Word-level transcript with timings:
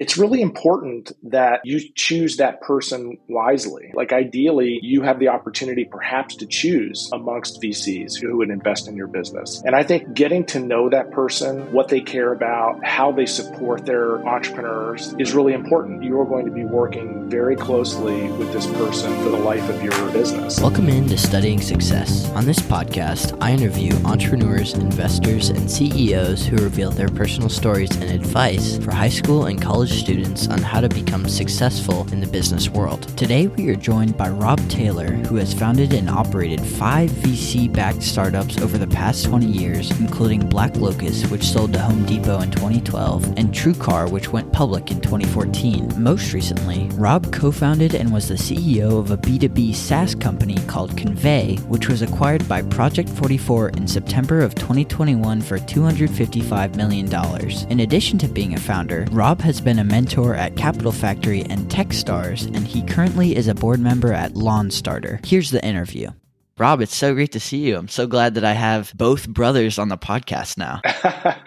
it's 0.00 0.16
really 0.16 0.40
important 0.40 1.12
that 1.22 1.60
you 1.62 1.78
choose 1.94 2.38
that 2.38 2.62
person 2.62 3.18
wisely. 3.28 3.92
Like 3.92 4.14
ideally, 4.14 4.80
you 4.82 5.02
have 5.02 5.18
the 5.18 5.28
opportunity 5.28 5.84
perhaps 5.84 6.36
to 6.36 6.46
choose 6.46 7.10
amongst 7.12 7.60
VCs 7.60 8.18
who 8.18 8.38
would 8.38 8.48
invest 8.48 8.88
in 8.88 8.96
your 8.96 9.08
business. 9.08 9.62
And 9.62 9.76
I 9.76 9.82
think 9.82 10.14
getting 10.14 10.46
to 10.46 10.58
know 10.58 10.88
that 10.88 11.10
person, 11.10 11.70
what 11.70 11.88
they 11.88 12.00
care 12.00 12.32
about, 12.32 12.82
how 12.82 13.12
they 13.12 13.26
support 13.26 13.84
their 13.84 14.26
entrepreneurs 14.26 15.14
is 15.18 15.34
really 15.34 15.52
important. 15.52 16.02
You 16.02 16.18
are 16.18 16.24
going 16.24 16.46
to 16.46 16.52
be 16.52 16.64
working 16.64 17.28
very 17.28 17.54
closely 17.54 18.22
with 18.32 18.54
this 18.54 18.64
person 18.64 19.14
for 19.22 19.28
the 19.28 19.38
life 19.38 19.68
of 19.68 19.82
your 19.82 20.10
business. 20.12 20.58
Welcome 20.62 20.88
into 20.88 21.18
Studying 21.18 21.60
Success. 21.60 22.26
On 22.30 22.46
this 22.46 22.60
podcast, 22.60 23.36
I 23.42 23.52
interview 23.52 23.92
entrepreneurs, 24.06 24.72
investors, 24.72 25.50
and 25.50 25.70
CEOs 25.70 26.46
who 26.46 26.56
reveal 26.56 26.90
their 26.90 27.10
personal 27.10 27.50
stories 27.50 27.94
and 27.96 28.04
advice 28.04 28.78
for 28.78 28.92
high 28.92 29.10
school 29.10 29.44
and 29.44 29.60
college 29.60 29.89
college 29.89 29.89
students 29.90 30.48
on 30.48 30.60
how 30.60 30.80
to 30.80 30.88
become 30.88 31.28
successful 31.28 32.06
in 32.12 32.20
the 32.20 32.26
business 32.26 32.68
world. 32.68 33.02
Today, 33.18 33.48
we 33.48 33.68
are 33.68 33.76
joined 33.76 34.16
by 34.16 34.30
Rob 34.30 34.60
Taylor, 34.68 35.08
who 35.08 35.36
has 35.36 35.52
founded 35.52 35.92
and 35.92 36.08
operated 36.08 36.60
five 36.60 37.10
VC 37.10 37.72
backed 37.72 38.02
startups 38.02 38.60
over 38.60 38.78
the 38.78 38.86
past 38.86 39.24
20 39.24 39.46
years, 39.46 39.90
including 40.00 40.48
BlackLocus, 40.48 41.30
which 41.30 41.44
sold 41.44 41.72
to 41.72 41.80
Home 41.80 42.06
Depot 42.06 42.40
in 42.40 42.50
2012, 42.52 43.24
and 43.36 43.52
TrueCar, 43.52 44.10
which 44.10 44.30
went 44.32 44.52
public 44.52 44.90
in 44.90 45.00
2014. 45.00 46.02
Most 46.02 46.32
recently, 46.32 46.88
Rob 46.94 47.32
co 47.32 47.50
founded 47.50 47.94
and 47.94 48.12
was 48.12 48.28
the 48.28 48.34
CEO 48.34 48.98
of 48.98 49.10
a 49.10 49.16
B2B 49.16 49.74
SaaS 49.74 50.14
company 50.14 50.56
called 50.66 50.96
Convey, 50.96 51.56
which 51.68 51.88
was 51.88 52.02
acquired 52.02 52.46
by 52.48 52.62
Project 52.62 53.08
44 53.08 53.70
in 53.70 53.86
September 53.88 54.40
of 54.40 54.54
2021 54.54 55.40
for 55.40 55.58
$255 55.58 56.76
million. 56.76 57.10
In 57.70 57.80
addition 57.80 58.18
to 58.18 58.28
being 58.28 58.54
a 58.54 58.60
founder, 58.60 59.06
Rob 59.10 59.40
has 59.40 59.60
been 59.60 59.79
a 59.80 59.84
mentor 59.84 60.34
at 60.34 60.56
Capital 60.56 60.92
Factory 60.92 61.42
and 61.44 61.70
Techstars, 61.70 62.46
and 62.54 62.66
he 62.66 62.82
currently 62.82 63.34
is 63.34 63.48
a 63.48 63.54
board 63.54 63.80
member 63.80 64.12
at 64.12 64.34
LawnStarter. 64.34 65.24
Here's 65.24 65.50
the 65.50 65.64
interview. 65.64 66.10
Rob, 66.58 66.82
it's 66.82 66.94
so 66.94 67.14
great 67.14 67.32
to 67.32 67.40
see 67.40 67.56
you. 67.56 67.78
I'm 67.78 67.88
so 67.88 68.06
glad 68.06 68.34
that 68.34 68.44
I 68.44 68.52
have 68.52 68.92
both 68.94 69.26
brothers 69.26 69.78
on 69.78 69.88
the 69.88 69.96
podcast 69.96 70.58
now. 70.58 70.82